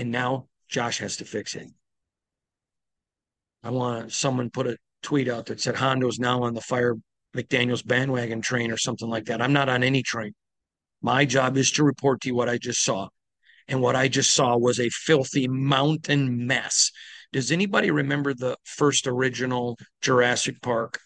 And 0.00 0.10
now 0.10 0.46
Josh 0.66 0.98
has 1.00 1.18
to 1.18 1.26
fix 1.26 1.54
it. 1.54 1.68
I 3.62 3.68
want 3.68 4.12
someone 4.12 4.48
put 4.48 4.66
a 4.66 4.78
tweet 5.02 5.28
out 5.28 5.44
that 5.46 5.60
said 5.60 5.76
Hondo's 5.76 6.18
now 6.18 6.44
on 6.44 6.54
the 6.54 6.62
fire 6.62 6.96
McDaniels 7.36 7.86
bandwagon 7.86 8.40
train 8.40 8.72
or 8.72 8.78
something 8.78 9.10
like 9.10 9.26
that. 9.26 9.42
I'm 9.42 9.52
not 9.52 9.68
on 9.68 9.82
any 9.82 10.02
train. 10.02 10.32
My 11.02 11.26
job 11.26 11.58
is 11.58 11.70
to 11.72 11.84
report 11.84 12.22
to 12.22 12.28
you 12.28 12.34
what 12.34 12.48
I 12.48 12.56
just 12.56 12.82
saw. 12.82 13.08
And 13.68 13.82
what 13.82 13.94
I 13.94 14.08
just 14.08 14.32
saw 14.32 14.56
was 14.56 14.80
a 14.80 14.88
filthy 14.88 15.46
mountain 15.48 16.46
mess. 16.46 16.92
Does 17.34 17.52
anybody 17.52 17.90
remember 17.90 18.32
the 18.32 18.56
first 18.64 19.06
original 19.06 19.78
Jurassic 20.00 20.62
Park 20.62 20.98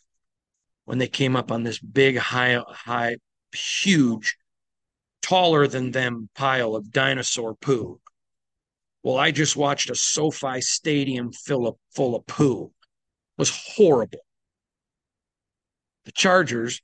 when 0.84 0.98
they 0.98 1.08
came 1.08 1.34
up 1.34 1.50
on 1.50 1.64
this 1.64 1.80
big, 1.80 2.16
high, 2.16 2.62
high, 2.68 3.16
huge, 3.52 4.36
taller 5.20 5.66
than 5.66 5.90
them 5.90 6.28
pile 6.36 6.76
of 6.76 6.92
dinosaur 6.92 7.56
poo? 7.56 8.00
Well, 9.04 9.18
I 9.18 9.32
just 9.32 9.54
watched 9.54 9.90
a 9.90 9.94
SoFi 9.94 10.62
stadium 10.62 11.30
full 11.30 11.68
of, 11.68 11.76
full 11.94 12.16
of 12.16 12.26
poo 12.26 12.72
was 13.36 13.50
horrible. 13.76 14.20
The 16.06 16.12
Chargers, 16.12 16.80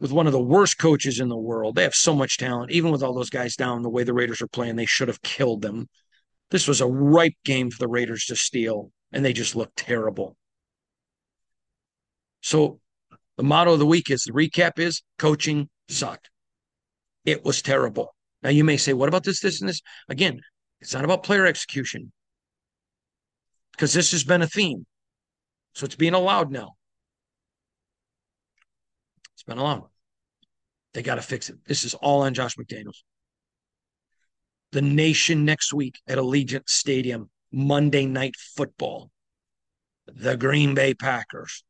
with 0.00 0.10
one 0.10 0.26
of 0.26 0.32
the 0.32 0.42
worst 0.42 0.78
coaches 0.78 1.20
in 1.20 1.28
the 1.28 1.36
world, 1.36 1.76
they 1.76 1.84
have 1.84 1.94
so 1.94 2.14
much 2.14 2.38
talent. 2.38 2.72
Even 2.72 2.90
with 2.90 3.04
all 3.04 3.14
those 3.14 3.30
guys 3.30 3.54
down, 3.54 3.82
the 3.82 3.88
way 3.88 4.02
the 4.02 4.12
Raiders 4.12 4.42
are 4.42 4.48
playing, 4.48 4.74
they 4.74 4.84
should 4.84 5.06
have 5.06 5.22
killed 5.22 5.62
them. 5.62 5.88
This 6.50 6.66
was 6.66 6.80
a 6.80 6.86
ripe 6.86 7.36
game 7.44 7.70
for 7.70 7.78
the 7.78 7.88
Raiders 7.88 8.24
to 8.26 8.36
steal, 8.36 8.90
and 9.12 9.24
they 9.24 9.32
just 9.32 9.54
looked 9.54 9.76
terrible. 9.76 10.36
So 12.40 12.80
the 13.36 13.44
motto 13.44 13.74
of 13.74 13.78
the 13.78 13.86
week 13.86 14.10
is 14.10 14.24
the 14.24 14.32
recap 14.32 14.80
is 14.80 15.02
coaching 15.18 15.68
sucked. 15.88 16.30
It 17.24 17.44
was 17.44 17.62
terrible. 17.62 18.14
Now 18.42 18.50
you 18.50 18.64
may 18.64 18.76
say, 18.76 18.92
what 18.92 19.08
about 19.08 19.22
this, 19.22 19.40
this, 19.40 19.60
and 19.60 19.68
this? 19.68 19.80
Again, 20.08 20.40
it's 20.80 20.94
not 20.94 21.04
about 21.04 21.22
player 21.22 21.46
execution 21.46 22.12
because 23.72 23.92
this 23.92 24.12
has 24.12 24.24
been 24.24 24.42
a 24.42 24.46
theme. 24.46 24.86
So 25.74 25.84
it's 25.84 25.96
being 25.96 26.14
allowed 26.14 26.50
now. 26.50 26.74
It's 29.34 29.42
been 29.42 29.58
allowed. 29.58 29.88
They 30.94 31.02
got 31.02 31.16
to 31.16 31.22
fix 31.22 31.50
it. 31.50 31.56
This 31.66 31.84
is 31.84 31.92
all 31.92 32.22
on 32.22 32.32
Josh 32.32 32.56
McDaniels. 32.56 33.02
The 34.72 34.80
nation 34.80 35.44
next 35.44 35.74
week 35.74 36.00
at 36.08 36.16
Allegiant 36.16 36.68
Stadium, 36.68 37.28
Monday 37.52 38.06
Night 38.06 38.34
Football. 38.36 39.10
The 40.06 40.36
Green 40.36 40.74
Bay 40.74 40.94
Packers. 40.94 41.64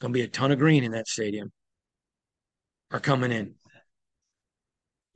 Going 0.00 0.12
to 0.12 0.18
be 0.18 0.22
a 0.22 0.28
ton 0.28 0.50
of 0.50 0.58
green 0.58 0.82
in 0.82 0.92
that 0.92 1.06
stadium. 1.06 1.52
Are 2.90 3.00
coming 3.00 3.30
in. 3.30 3.54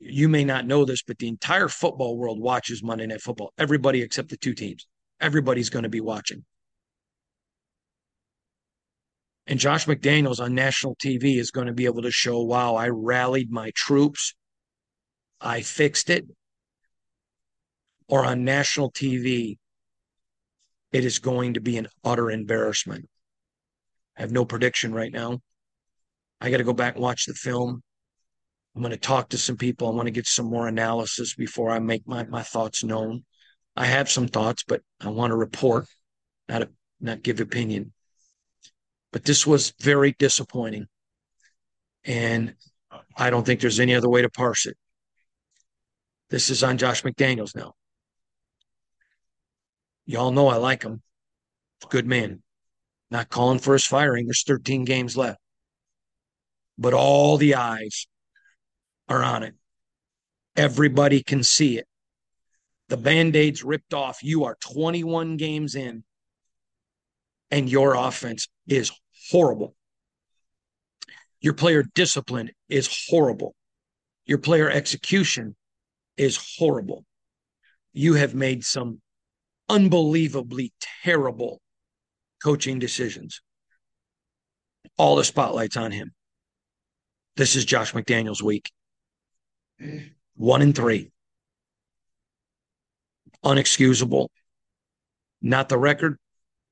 You 0.05 0.27
may 0.27 0.43
not 0.43 0.67
know 0.67 0.83
this, 0.83 1.01
but 1.01 1.17
the 1.17 1.29
entire 1.29 1.69
football 1.69 2.17
world 2.17 2.39
watches 2.39 2.83
Monday 2.83 3.05
Night 3.05 3.21
Football. 3.21 3.53
Everybody 3.57 4.01
except 4.01 4.29
the 4.29 4.37
two 4.37 4.53
teams. 4.53 4.85
Everybody's 5.21 5.69
going 5.69 5.83
to 5.83 5.89
be 5.89 6.01
watching. 6.01 6.43
And 9.47 9.59
Josh 9.59 9.85
McDaniels 9.85 10.41
on 10.41 10.55
national 10.55 10.95
TV 10.95 11.37
is 11.39 11.51
going 11.51 11.67
to 11.67 11.73
be 11.73 11.85
able 11.85 12.01
to 12.01 12.11
show, 12.11 12.41
wow, 12.41 12.75
I 12.75 12.89
rallied 12.89 13.49
my 13.49 13.71
troops. 13.75 14.35
I 15.39 15.61
fixed 15.61 16.09
it. 16.09 16.25
Or 18.09 18.25
on 18.25 18.43
national 18.43 18.91
TV, 18.91 19.57
it 20.91 21.05
is 21.05 21.19
going 21.19 21.53
to 21.53 21.61
be 21.61 21.77
an 21.77 21.87
utter 22.03 22.29
embarrassment. 22.29 23.07
I 24.17 24.21
have 24.21 24.31
no 24.31 24.43
prediction 24.43 24.93
right 24.93 25.11
now. 25.11 25.39
I 26.41 26.51
got 26.51 26.57
to 26.57 26.65
go 26.65 26.73
back 26.73 26.95
and 26.95 27.03
watch 27.03 27.25
the 27.25 27.33
film. 27.33 27.83
I'm 28.75 28.81
going 28.81 28.91
to 28.91 28.97
talk 28.97 29.29
to 29.29 29.37
some 29.37 29.57
people. 29.57 29.87
I 29.87 29.91
want 29.91 30.07
to 30.07 30.11
get 30.11 30.25
some 30.25 30.47
more 30.47 30.67
analysis 30.67 31.35
before 31.35 31.69
I 31.69 31.79
make 31.79 32.07
my, 32.07 32.23
my 32.25 32.41
thoughts 32.41 32.83
known. 32.83 33.23
I 33.75 33.85
have 33.85 34.09
some 34.09 34.27
thoughts, 34.27 34.63
but 34.67 34.81
I 34.99 35.09
want 35.09 35.31
to 35.31 35.35
report, 35.35 35.87
not 36.49 36.63
a, 36.63 36.69
not 36.99 37.21
give 37.21 37.39
opinion. 37.39 37.93
But 39.11 39.25
this 39.25 39.45
was 39.45 39.73
very 39.79 40.15
disappointing. 40.17 40.87
And 42.03 42.55
I 43.15 43.29
don't 43.29 43.45
think 43.45 43.61
there's 43.61 43.79
any 43.79 43.93
other 43.93 44.09
way 44.09 44.23
to 44.23 44.29
parse 44.29 44.65
it. 44.65 44.75
This 46.29 46.49
is 46.49 46.63
on 46.63 46.79
Josh 46.79 47.03
McDaniels 47.03 47.55
now. 47.55 47.73
Y'all 50.05 50.31
know 50.31 50.47
I 50.47 50.55
like 50.55 50.83
him. 50.83 51.01
Good 51.89 52.07
man. 52.07 52.41
Not 53.11 53.29
calling 53.29 53.59
for 53.59 53.73
his 53.73 53.85
firing. 53.85 54.25
There's 54.25 54.43
13 54.43 54.83
games 54.83 55.15
left. 55.15 55.39
But 56.77 56.95
all 56.95 57.37
the 57.37 57.55
eyes 57.55 58.07
are 59.13 59.23
on 59.23 59.43
it. 59.43 59.53
Everybody 60.55 61.21
can 61.21 61.43
see 61.43 61.77
it. 61.77 61.87
The 62.89 62.97
band 62.97 63.35
aid's 63.35 63.63
ripped 63.63 63.93
off. 63.93 64.23
You 64.23 64.45
are 64.45 64.57
21 64.59 65.37
games 65.37 65.75
in, 65.75 66.03
and 67.49 67.69
your 67.69 67.95
offense 67.95 68.47
is 68.67 68.91
horrible. 69.31 69.75
Your 71.41 71.53
player 71.53 71.83
discipline 71.83 72.51
is 72.69 73.07
horrible. 73.09 73.55
Your 74.25 74.37
player 74.37 74.69
execution 74.69 75.55
is 76.17 76.55
horrible. 76.57 77.05
You 77.93 78.13
have 78.15 78.33
made 78.33 78.63
some 78.63 79.01
unbelievably 79.69 80.73
terrible 81.03 81.61
coaching 82.41 82.79
decisions. 82.79 83.41
All 84.97 85.15
the 85.15 85.23
spotlights 85.23 85.77
on 85.77 85.91
him. 85.91 86.13
This 87.35 87.55
is 87.55 87.65
Josh 87.65 87.93
McDaniels' 87.93 88.41
week. 88.41 88.71
One 90.35 90.61
and 90.61 90.75
three. 90.75 91.11
Unexcusable. 93.43 94.29
Not 95.41 95.69
the 95.69 95.77
record, 95.77 96.17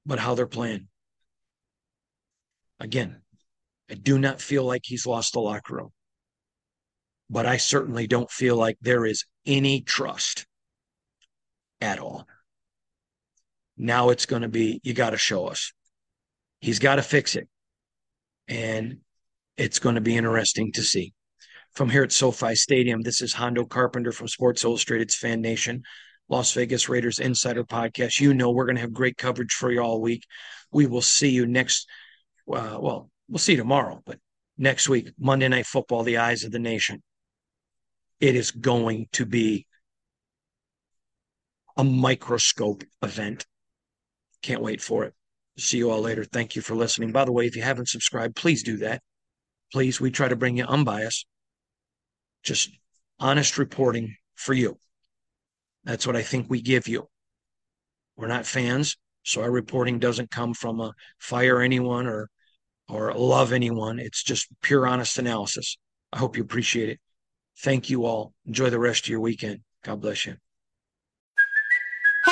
but 0.06 0.20
how 0.20 0.36
they're 0.36 0.48
playing. 0.48 0.88
Again, 2.80 3.22
I 3.90 3.96
do 3.96 4.18
not 4.18 4.42
feel 4.42 4.64
like 4.64 4.82
he's 4.86 5.06
lost 5.06 5.34
the 5.34 5.40
locker 5.40 5.76
room, 5.76 5.90
but 7.30 7.46
I 7.46 7.58
certainly 7.58 8.08
don't 8.08 8.32
feel 8.32 8.56
like 8.56 8.78
there 8.82 9.06
is 9.06 9.26
any 9.46 9.82
trust 9.82 10.48
at 11.82 12.00
all. 12.00 12.26
Now 13.78 14.10
it's 14.10 14.26
going 14.26 14.44
to 14.44 14.48
be, 14.48 14.80
you 14.84 14.94
got 14.94 15.10
to 15.10 15.18
show 15.18 15.48
us. 15.48 15.74
He's 16.60 16.80
got 16.80 16.96
to 16.96 17.02
fix 17.02 17.36
it. 17.36 17.50
And 18.48 19.00
it's 19.58 19.80
going 19.80 19.96
to 19.96 20.02
be 20.02 20.16
interesting 20.16 20.72
to 20.74 20.84
see. 20.84 21.14
From 21.74 21.90
here 21.90 22.04
at 22.04 22.12
SoFi 22.12 22.54
Stadium, 22.56 23.02
this 23.02 23.22
is 23.22 23.34
Hondo 23.34 23.64
Carpenter 23.64 24.12
from 24.12 24.28
Sports 24.28 24.66
Illustrated's 24.66 25.16
Fan 25.16 25.40
Nation, 25.40 25.84
Las 26.28 26.54
Vegas 26.54 26.90
Raiders 26.90 27.20
Insider 27.20 27.64
Podcast. 27.64 28.20
You 28.20 28.34
know 28.34 28.52
we're 28.52 28.66
going 28.66 28.76
to 28.76 28.82
have 28.82 28.92
great 28.92 29.18
coverage 29.18 29.54
for 29.54 29.72
you 29.72 29.80
all 29.80 30.02
week. 30.02 30.26
We 30.74 30.86
will 30.86 31.02
see 31.02 31.30
you 31.30 31.46
next, 31.46 31.88
uh, 32.54 32.78
well, 32.78 33.10
we'll 33.30 33.40
see 33.40 33.54
you 33.54 33.58
tomorrow, 33.58 34.02
but 34.06 34.20
next 34.58 34.90
week, 34.90 35.12
Monday 35.18 35.48
Night 35.48 35.66
Football, 35.66 36.04
the 36.04 36.18
eyes 36.18 36.44
of 36.44 36.52
the 36.52 36.60
nation. 36.60 37.02
It 38.20 38.36
is 38.36 38.52
going 38.52 39.08
to 39.14 39.26
be 39.26 39.66
a 41.78 41.86
microscope 41.86 42.84
event. 43.02 43.46
Can't 44.42 44.62
wait 44.62 44.82
for 44.82 45.06
it. 45.06 45.14
See 45.58 45.78
you 45.78 45.90
all 45.90 46.02
later. 46.02 46.26
Thank 46.26 46.58
you 46.58 46.62
for 46.62 46.76
listening. 46.76 47.14
By 47.14 47.24
the 47.24 47.32
way, 47.32 47.46
if 47.46 47.56
you 47.56 47.62
haven't 47.62 47.88
subscribed, 47.88 48.36
please 48.36 48.62
do 48.62 48.78
that. 48.78 49.02
Please, 49.72 50.02
we 50.02 50.12
try 50.12 50.28
to 50.28 50.36
bring 50.36 50.58
you 50.58 50.66
unbiased, 50.66 51.26
just 52.44 52.72
honest 53.20 53.58
reporting 53.58 54.16
for 54.36 54.54
you. 54.54 54.78
That's 55.84 56.06
what 56.06 56.16
I 56.16 56.22
think 56.22 56.50
we 56.50 56.62
give 56.62 56.88
you. 56.88 57.08
We're 58.16 58.28
not 58.28 58.46
fans, 58.46 58.98
so 59.24 59.42
our 59.42 59.52
reporting 59.52 60.00
doesn't 60.00 60.32
come 60.32 60.54
from 60.54 60.80
a 60.80 60.94
fire 61.20 61.62
anyone 61.62 62.08
or 62.08 62.30
or 62.88 63.14
love 63.14 63.54
anyone. 63.54 64.00
It's 64.00 64.22
just 64.22 64.48
pure 64.62 64.86
honest 64.86 65.18
analysis. 65.18 65.78
I 66.12 66.18
hope 66.18 66.36
you 66.36 66.44
appreciate 66.44 66.90
it. 66.90 67.00
Thank 67.60 67.90
you 67.90 68.06
all. 68.06 68.34
Enjoy 68.46 68.70
the 68.70 68.80
rest 68.80 69.06
of 69.06 69.10
your 69.10 69.22
weekend. 69.22 69.62
God 69.84 70.02
bless 70.02 70.26
you. 70.26 70.36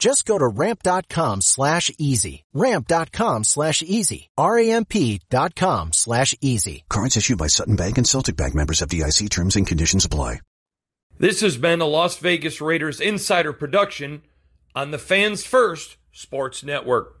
Just 0.00 0.24
go 0.24 0.38
to 0.38 0.48
ramp.com 0.48 1.42
slash 1.42 1.92
easy. 1.98 2.44
Ramp.com 2.54 3.44
slash 3.44 3.82
easy. 3.82 4.30
R-A-M-P 4.36 5.20
dot 5.28 5.54
com 5.54 5.92
slash 5.92 6.34
easy. 6.40 6.84
Cards 6.88 7.16
issued 7.16 7.38
by 7.38 7.46
Sutton 7.46 7.76
Bank 7.76 7.98
and 7.98 8.08
Celtic 8.08 8.36
Bank 8.36 8.54
members 8.54 8.80
FDIC 8.80 9.30
terms 9.30 9.56
and 9.56 9.66
conditions 9.66 10.04
apply. 10.04 10.40
This 11.18 11.42
has 11.42 11.58
been 11.58 11.82
a 11.82 11.86
Las 11.86 12.16
Vegas 12.16 12.62
Raiders 12.62 12.98
insider 12.98 13.52
production 13.52 14.22
on 14.74 14.90
the 14.90 14.98
Fans 14.98 15.44
First 15.44 15.98
Sports 16.12 16.64
Network. 16.64 17.20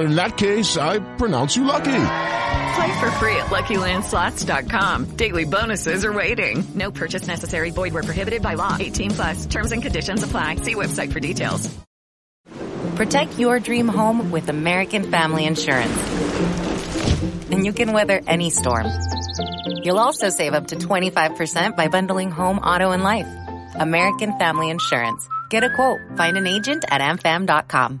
in 0.00 0.16
that 0.16 0.36
case, 0.36 0.76
I 0.76 0.98
pronounce 1.16 1.56
you 1.56 1.64
lucky. 1.64 1.84
Play 2.76 3.00
for 3.00 3.10
free 3.12 3.36
at 3.36 3.46
LuckyLandSlots.com. 3.46 5.16
Daily 5.16 5.44
bonuses 5.44 6.04
are 6.04 6.12
waiting. 6.12 6.64
No 6.74 6.90
purchase 6.90 7.26
necessary. 7.26 7.70
Void 7.70 7.94
were 7.94 8.02
prohibited 8.02 8.42
by 8.42 8.54
law. 8.54 8.76
18 8.78 9.10
plus. 9.12 9.46
Terms 9.46 9.72
and 9.72 9.82
conditions 9.82 10.22
apply. 10.22 10.56
See 10.56 10.74
website 10.74 11.12
for 11.12 11.20
details. 11.20 11.74
Protect 12.96 13.38
your 13.38 13.60
dream 13.60 13.88
home 13.88 14.30
with 14.30 14.48
American 14.48 15.10
Family 15.10 15.44
Insurance. 15.46 15.96
And 17.50 17.64
you 17.64 17.72
can 17.72 17.92
weather 17.92 18.20
any 18.26 18.50
storm. 18.50 18.86
You'll 19.82 19.98
also 19.98 20.30
save 20.30 20.54
up 20.54 20.68
to 20.68 20.76
25% 20.76 21.76
by 21.76 21.88
bundling 21.88 22.30
home, 22.30 22.58
auto, 22.58 22.90
and 22.90 23.02
life. 23.02 23.28
American 23.74 24.38
Family 24.38 24.70
Insurance. 24.70 25.28
Get 25.50 25.64
a 25.64 25.70
quote. 25.70 26.00
Find 26.16 26.36
an 26.36 26.46
agent 26.46 26.84
at 26.88 27.00
amfam.com. 27.00 28.00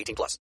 18 0.00 0.14
plus. 0.16 0.38